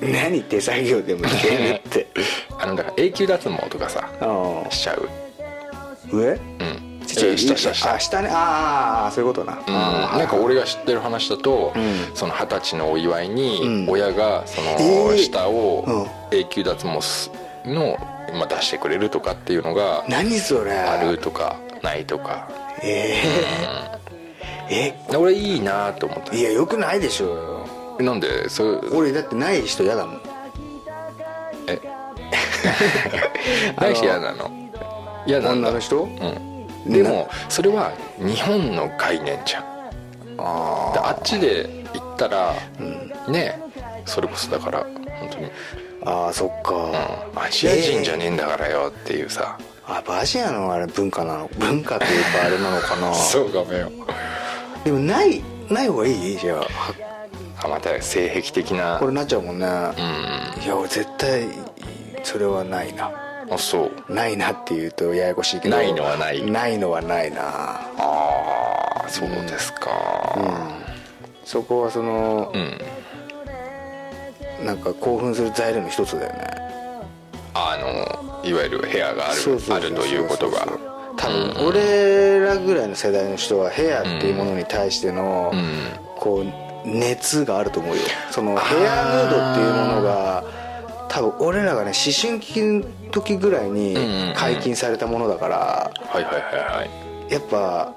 [0.00, 2.06] 何手作業でもいけるって。
[2.58, 4.08] あのだから永久脱毛とかさ
[4.70, 5.08] しちゃう
[6.12, 6.32] 上？
[6.32, 7.06] うん。
[7.06, 7.94] ちっちゃい下下下。
[7.94, 8.28] あ下ね。
[8.32, 10.18] ああそういうことな、うん。
[10.18, 12.16] なんか俺が知ってる話だと、うん。
[12.16, 13.90] その二十歳のお祝いにうん。
[13.90, 14.64] 親がそえ
[15.08, 15.18] のー。
[15.18, 17.30] 下を永久脱毛す
[17.64, 17.96] の、
[18.34, 20.72] まあ、出してくれるとかっていうのが何それ。
[20.72, 22.48] あるとかないとか。
[22.82, 23.22] え
[24.68, 26.34] えで俺いいなと思った。
[26.34, 27.64] えいやよくないでしょ
[28.00, 28.48] なんで？
[28.48, 28.96] そう。
[28.96, 30.20] 俺だってない人嫌だもん。
[31.68, 31.80] え？
[33.80, 34.50] ないし嫌なの？
[35.26, 36.02] 嫌なんだ女の人？
[36.04, 36.92] うん。
[36.92, 39.64] でもそれは日本の概念じゃん。
[40.38, 42.54] あであっちで行ったら、
[43.28, 43.60] ね
[44.04, 44.82] それこそだから
[45.18, 45.50] 本当に、
[46.04, 51.50] ああそっか、うん、アジア人じゃねえんだからよっていうさ、あやっぱアジアのあれ文化なの？
[51.58, 53.12] 文化というかあれなのかな？
[53.16, 53.90] そうかもよ。
[54.84, 56.38] でもないない方がいい？
[56.38, 56.60] じゃ
[57.64, 58.98] あまた性癖的な。
[59.00, 60.62] これなっちゃうもんね、うん。
[60.62, 61.48] いや俺絶対
[62.22, 63.10] それはないな
[63.50, 64.12] あそう。
[64.12, 65.76] ないなっていうとややこしいけど。
[65.76, 66.42] ないのはない。
[66.50, 67.40] ないのはないな。
[67.98, 69.90] ああそうですか。
[71.44, 72.58] そこはそのう、
[74.62, 76.46] ん、なんか興奮する材料の一つだよね。
[77.54, 79.40] あのいわゆる部屋がある
[79.70, 80.66] あるということが。
[81.16, 85.88] 多分俺らぐらいの世代の人はヘアっていうものに対しての、うん。
[86.16, 88.02] こう熱があると思うよ。
[88.30, 90.44] そのヘアヌードっていうものが
[91.08, 94.34] 多分俺らがね思春期の時ぐらいにうんうんうん。
[94.34, 95.56] 解禁されたものだから
[96.06, 96.42] はいはいはい
[96.78, 96.84] は
[97.28, 97.32] い。
[97.32, 97.94] やっぱ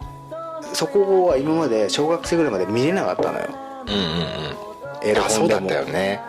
[0.73, 3.45] そこは今まで小学生ぐらいまで見れなかったのよ。
[3.87, 6.21] うんうんエロうんあそうだっ本でもたよね。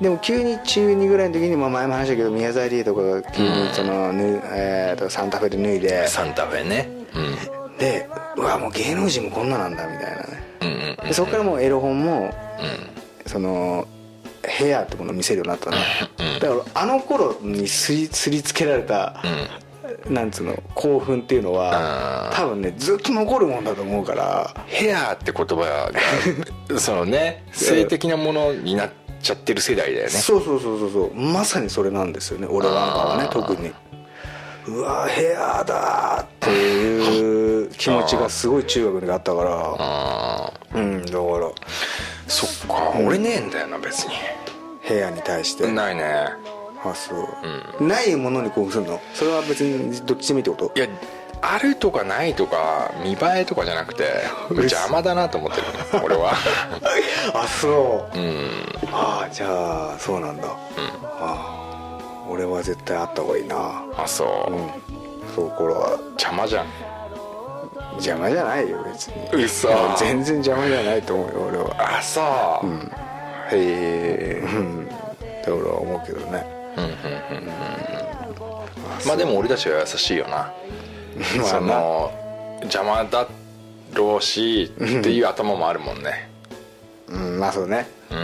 [0.00, 6.08] でも急に中2ぐらいの時に、まあ、前も話したけど宮沢りえとかが急にその、ぬえーとサンタフェで脱いで。
[6.08, 6.88] サンタフェね。
[7.14, 7.78] うん。
[7.78, 10.26] でうわもう芸能人もこんななんだみたいなね。
[10.62, 12.34] うんうんうんでそこからもうエロ本も
[13.26, 13.86] うその
[14.48, 15.76] ヘアってものを見せるようになったの
[16.18, 16.38] うん。
[16.38, 20.14] だからあの頃にすりすりつけられたんうん。
[20.14, 25.90] なんつうの興奮っていうのは多分ねずっと残るもんだと思うからヘアって言葉
[26.68, 28.90] が そのね性的なものになっ
[29.22, 30.10] ちゃってる世代だよね。
[30.10, 31.14] そうそうそうそうそう。
[31.14, 33.72] まさにそれなんですよね俺なんかはね特に。
[34.66, 40.80] うわヘアだっていう気持ちがすごい中学であったから。
[40.80, 41.50] うんだから
[42.28, 42.92] そっか。
[42.98, 44.14] 俺ねえんだよな別に。
[44.80, 45.70] ヘアに対して。
[45.70, 46.28] ないね。
[46.86, 47.14] あそ
[47.80, 49.00] う、ないものに興奮するの？
[49.14, 50.78] それは別にどっちでもいいってこと？
[50.78, 50.86] いや
[51.40, 54.04] あるとかないとか見栄えとかじゃなくて
[54.50, 55.66] 邪魔だなと思ってる
[56.04, 56.32] 俺は。
[57.34, 58.18] あそう。
[58.18, 58.50] うん。
[58.92, 60.56] ああじゃあそうなんだ、あ
[61.18, 61.98] あ
[62.28, 63.82] 俺は絶対あった方がいいな。
[63.96, 64.70] あそう、うん。
[65.34, 65.98] そうこれは。
[66.12, 66.66] 邪魔じゃん
[67.96, 69.44] 邪魔じゃないよ別に。
[69.44, 69.68] 嘘。
[69.68, 71.98] いや全然邪魔じゃないと思うよ俺は。
[71.98, 74.42] あそう、へえ。
[74.44, 74.84] うん。
[74.84, 76.46] って俺は思うけどね。
[79.06, 80.52] まあでも俺たちは優しいよな。
[81.36, 82.12] まあその
[82.62, 83.28] 邪魔だ
[83.92, 86.30] ろうしっていう頭もあるもんね。
[87.08, 87.86] うんまあそうね。
[88.10, 88.18] うん。
[88.18, 88.20] う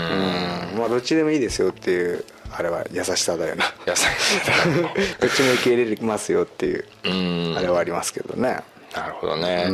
[0.76, 0.78] ん。
[0.78, 3.64] まあどっちでもいいですよっていうあれは優しさだよな。
[3.86, 4.04] 優し
[5.20, 7.54] どっちも受け入れますよっていううん。
[7.56, 8.58] あれはありますけどね
[8.94, 9.68] なるほどね、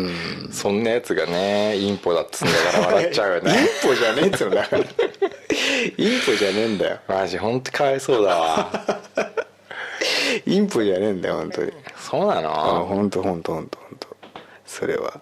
[0.53, 4.85] そんなやつがねインポだっつんだから笑っちゃうよ インねポじゃねえっつうんだから
[5.97, 6.99] インポじゃねえんだよ。
[7.09, 8.71] マジ本当かわいそうだわ。
[10.47, 11.73] インポじゃねえんだよ本当に。
[11.99, 14.09] そうなあの本当本当本当本当。
[14.67, 15.21] それは。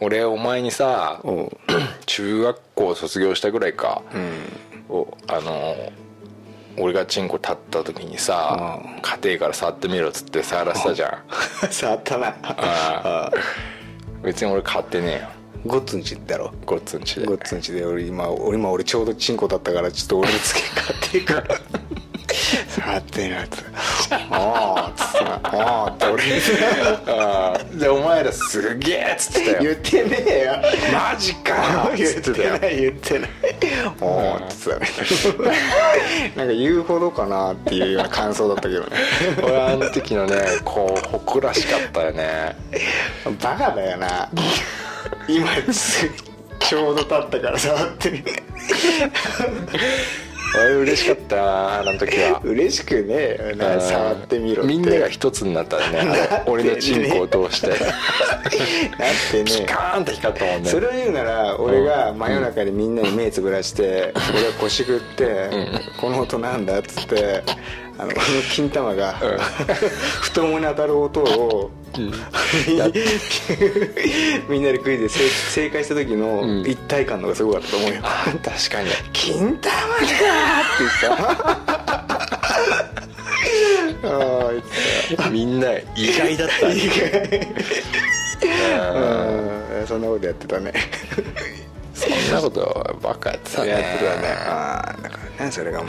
[0.00, 1.20] 俺お前にさ
[2.06, 4.02] 中学校卒業したぐらいか、
[4.88, 5.76] おあの
[6.76, 11.24] 俺がチンコ立った時にさう家庭から触ってみろっつって触らせたじゃん。
[11.70, 12.34] 触ったな。
[12.42, 13.30] あ
[14.22, 15.28] 別に俺買ってねえよ。
[15.66, 16.52] ゴッツンチだろ。
[16.66, 17.26] ごっつんちで。
[17.26, 17.84] ゴッツンチで。
[17.84, 21.60] 俺今俺今俺ちょうどチンコだったからちょっと俺につけ買っていくから
[22.68, 23.64] 触ってるやつ。
[24.10, 26.32] ああっつってなああって俺に
[27.06, 27.78] あー。
[27.78, 29.62] でお前らすげえっつってたよ。
[29.62, 30.56] 言ってねえよ。
[30.92, 33.30] マジかっ言ってない言ってない。
[34.00, 35.56] おーっつってたね
[36.36, 38.88] なんか言うほどかなっていうような感想だったけどね。
[39.42, 42.56] 俺あの時のねこう誇らしかったよね。
[43.42, 44.28] バカだよな。
[45.28, 45.48] 今
[46.60, 48.32] ちょうど立ったから触ってみ俺
[50.62, 52.40] 嬉しかったなあの時は。
[52.44, 53.38] 嬉しくね
[53.80, 54.72] 触ってみろって。
[54.72, 57.68] みんなが一つになったねあれ 俺のチンコを通して。
[57.68, 57.78] だっ
[59.30, 59.44] てね。
[59.44, 60.68] ピカーンって光ったもんね。
[60.68, 65.50] それを言うなら俺が真夜中にみんなに目つぶらして俺は腰振って
[66.00, 67.42] 「この音なんだ?」っつって
[67.96, 69.14] あのこの金玉が
[70.22, 71.70] 太ももに当たる音を
[74.48, 78.00] みんなでクイズで正正解した時の一体感のがすごかったと思うよ。
[78.02, 79.68] あ確かに「金玉か!」
[80.02, 80.08] って
[80.80, 81.22] 言った。
[84.06, 84.08] あ
[85.26, 86.58] あみんな意外だった。
[86.60, 86.70] たう
[89.84, 90.72] んそんなことやってたね。
[91.94, 93.68] そんなことばっかやってたね。
[93.70, 94.28] やってたね。
[94.48, 95.88] ああだからねそれがもう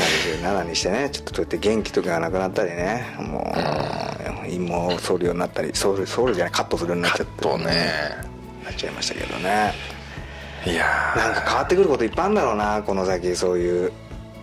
[0.00, 7.66] 37にしてねちょっとそうやって元気とかがなくなったりねもう陰謀を剃るようになったり剃る剃るじゃないカットするようになっちゃってとね。
[8.64, 9.72] なっちゃいましたけどね。
[10.66, 10.84] いや
[11.16, 13.92] なんか変わってくることいっぱいあるんだろうなこの先そういう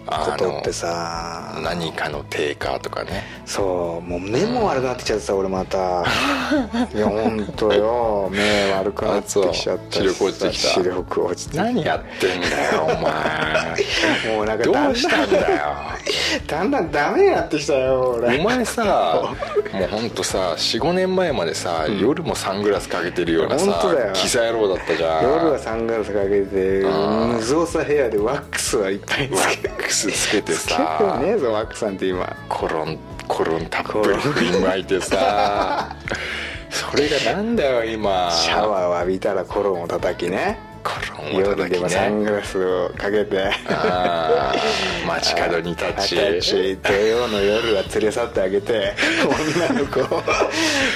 [0.08, 1.53] ことってさ。
[1.55, 3.24] ー何かの低下とかね。
[3.45, 5.78] そうもう目も悪くなってきちゃってさ俺また。
[6.93, 8.30] いや本当よ。
[8.32, 10.70] 目悪くなってきちゃった視力落ちてきた。
[10.70, 12.97] 視力落ちて何やってんだよお前。
[14.36, 15.45] もうなんかどうしたんだよ。
[16.47, 18.39] だんだんダメになってきたよ俺。
[18.39, 18.84] お前さ
[19.74, 23.82] もうほんとさ45年前までさ、夜もサングラスかけてるようなさ
[24.14, 25.24] キザ野郎だったじゃん。
[25.24, 32.36] 夜はサングラスかけてん無造作ヘアでワックスはいっぱいワつけックスつけてつけてさねえぞワックスなんて今。
[32.48, 35.95] コロンコロンたっぷり振りまいてさ。
[36.70, 38.30] それがなんだよ今。
[38.32, 40.60] シャワーを浴びたらコロンを叩きね。
[40.84, 41.80] コロンを叩きね。
[41.80, 43.50] もサングラスをかけて。
[45.08, 46.16] 街角に立ち。
[46.78, 48.93] 土曜の夜は連れ去ってあげて。
[49.66, 50.16] 女の子。
[50.16, 50.24] を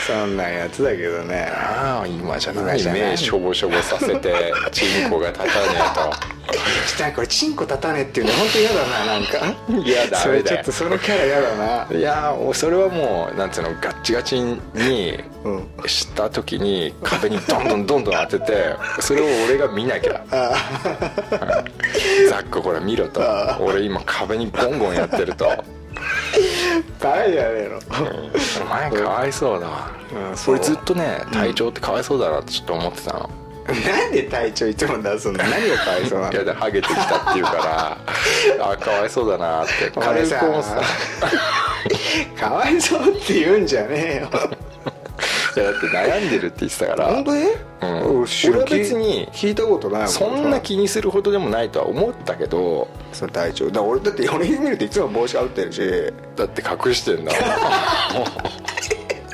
[0.06, 1.50] そんなんやつだけどね。
[1.56, 5.50] ああ今じゃない今じゃない目しょぼしょぼさせてチンコが立たね
[5.96, 9.38] ちょっとこれチンコ立たねえっていうの本当嫌だななんか。
[9.70, 11.98] えといやダそれちょっとそのキャラ嫌だな。
[11.98, 20.24] いやーそれはもうなんつうのガッチガチにうんした時に壁にどんどんどんどん当てて それを俺が見なきゃ。
[22.30, 23.22] ザックほら見ろと。
[23.60, 25.46] 俺今壁にゴンゴンやってると。
[27.00, 27.80] バカじゃねえの。
[28.64, 29.92] お前かわいそうだわ。
[30.14, 30.16] う
[30.52, 33.30] ん俺ずっとね体調ってかわいそうだなってちょっと思ってたの
[33.68, 37.98] なんで体調いつも出すんだ何がかわいそうないのやでハゲてきたっていうから。
[38.72, 39.72] あかわいそうだなって。
[39.92, 40.70] 軽く思って
[42.38, 44.30] たかわいそうって言うんじゃねえよ。
[45.54, 47.06] いやだって悩んでるって言ってたから。
[47.08, 47.42] 本当に？
[47.82, 48.26] うん。
[48.50, 52.88] 俺は別に聞いたことないもそんな気にするほどでもないとは思ったけど。
[53.14, 55.82] その体調だから俺だって俺見るといつも帽子かぶってるし。
[56.36, 57.32] だって隠してんだ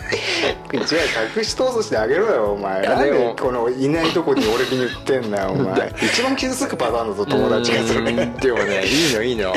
[0.08, 2.82] じゃあ隠し闘争してあげろよお前。
[2.82, 5.94] なんでこのいないとこに俺に言ってんだよお前。
[6.02, 8.12] 一番傷つくパターンだぞ友達がそれ。
[8.12, 8.34] うん。
[8.36, 9.54] でもねいいのいいのよ。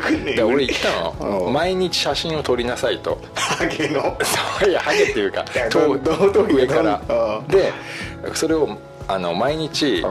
[0.00, 0.90] くねで俺言った
[1.22, 1.46] の。
[1.46, 1.52] うん。
[1.52, 3.18] 毎日写真を撮りなさいと。
[3.34, 4.16] ハゲの？
[4.60, 5.44] そういやハゲっていうか
[6.50, 7.00] 上から。
[7.08, 7.46] うん。
[7.48, 7.72] で
[8.34, 8.76] それを
[9.06, 10.04] あの毎日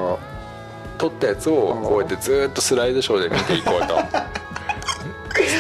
[0.97, 3.95] 撮ったやつをこうやってずーっとスライドショーで見ていこうと。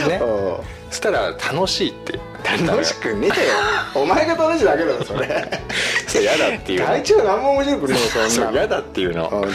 [0.09, 0.19] ね。
[0.21, 0.25] う
[0.73, 2.19] んそしたら楽しいって。
[2.65, 3.53] 楽しくねえよ。
[4.01, 5.27] お前が楽しいだけだろそれ。
[6.07, 6.85] そう嫌だっていうの。
[6.87, 9.45] 体調何も面白くねえよそんな 嫌だっていうの。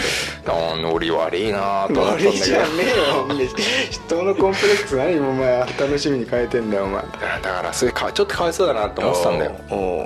[0.46, 2.30] ノリ悪いなと思ったんだけど。
[2.30, 3.48] 悪いじゃねえよ
[3.90, 7.02] 人のコンプレックス何お前楽しみに変えてんだよお前。
[7.02, 7.08] だ
[7.50, 9.52] からそれかちょっとかわいそうだなと思ってたんだよ。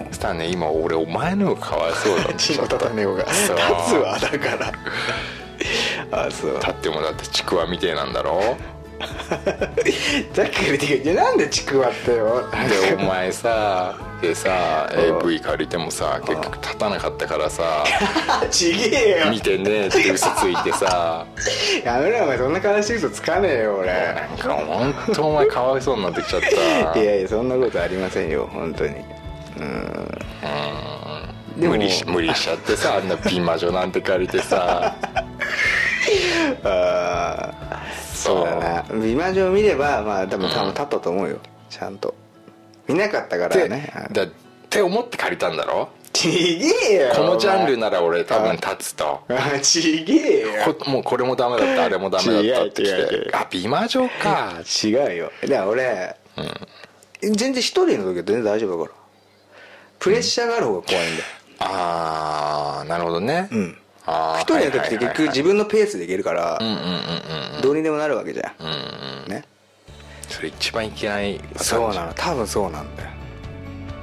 [0.09, 3.51] そしたらね今俺お前の方がかわいそうだってチンコ立たねえよが立つ
[3.95, 4.72] わだから。
[6.12, 6.55] あそう。
[6.59, 8.57] 立ってもだってちくわみてえなんだろ
[10.33, 12.45] ざっくりでいやなんでちくわってよ。
[12.87, 17.85] でお前さでさ AV 借りてもさ結局立たなかったからさ。
[18.51, 19.31] ちげえよ。
[19.31, 21.27] 見てねえって嘘ついてさ。
[21.85, 23.93] やめろよお前そんな悲しい嘘つかねえよ俺。
[23.93, 26.43] なんか本当お前かわいそうになってきちゃっ
[26.95, 26.99] た。
[27.01, 28.95] いやいやそんなことありませんよ本当に。
[29.59, 30.19] うん。
[31.57, 34.95] でも無理し無理しちゃってさあんな美魔女なんて借りてさ。
[36.65, 37.66] あー
[38.27, 41.39] そうだな美魔女を見ればまあ多分多分立ったと思うよ。
[41.70, 42.14] ちゃんと。
[42.89, 44.29] 見なかったからでねだっ
[44.70, 45.89] て思って借りたんだろ？
[46.12, 47.12] ちげえよ。
[47.14, 49.20] このジャンルななら俺多分立つと。
[49.29, 50.49] あちげえよ。
[50.64, 51.85] こもうこれもダメだった。
[51.85, 53.29] あれもダメだったってき違う。
[53.29, 54.55] 違あ美魔女か。
[54.83, 55.33] 違うよ。
[55.43, 56.16] だから俺、
[57.20, 58.97] 全然一人の時は全然大丈夫だから。
[59.99, 61.24] プレッシャーがある方が怖いんだよ。
[61.59, 63.49] ああなるほどね。
[63.53, 66.59] うん一人の時って結局自分のペースでいけるから
[67.61, 68.53] どうにでもなるわけじゃん。
[68.61, 68.69] うん
[69.25, 69.45] うんね。
[70.29, 71.41] それ一番いけない。
[71.57, 72.13] そうなの。
[72.15, 73.11] 多分そうなんだよ。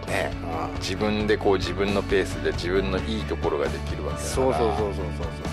[0.07, 0.31] ね。
[0.71, 0.79] うん。
[0.79, 4.29] 自分でこう自分のペースで自分のいいところができるわけだから。
[4.29, 5.52] そうそうそうそうそう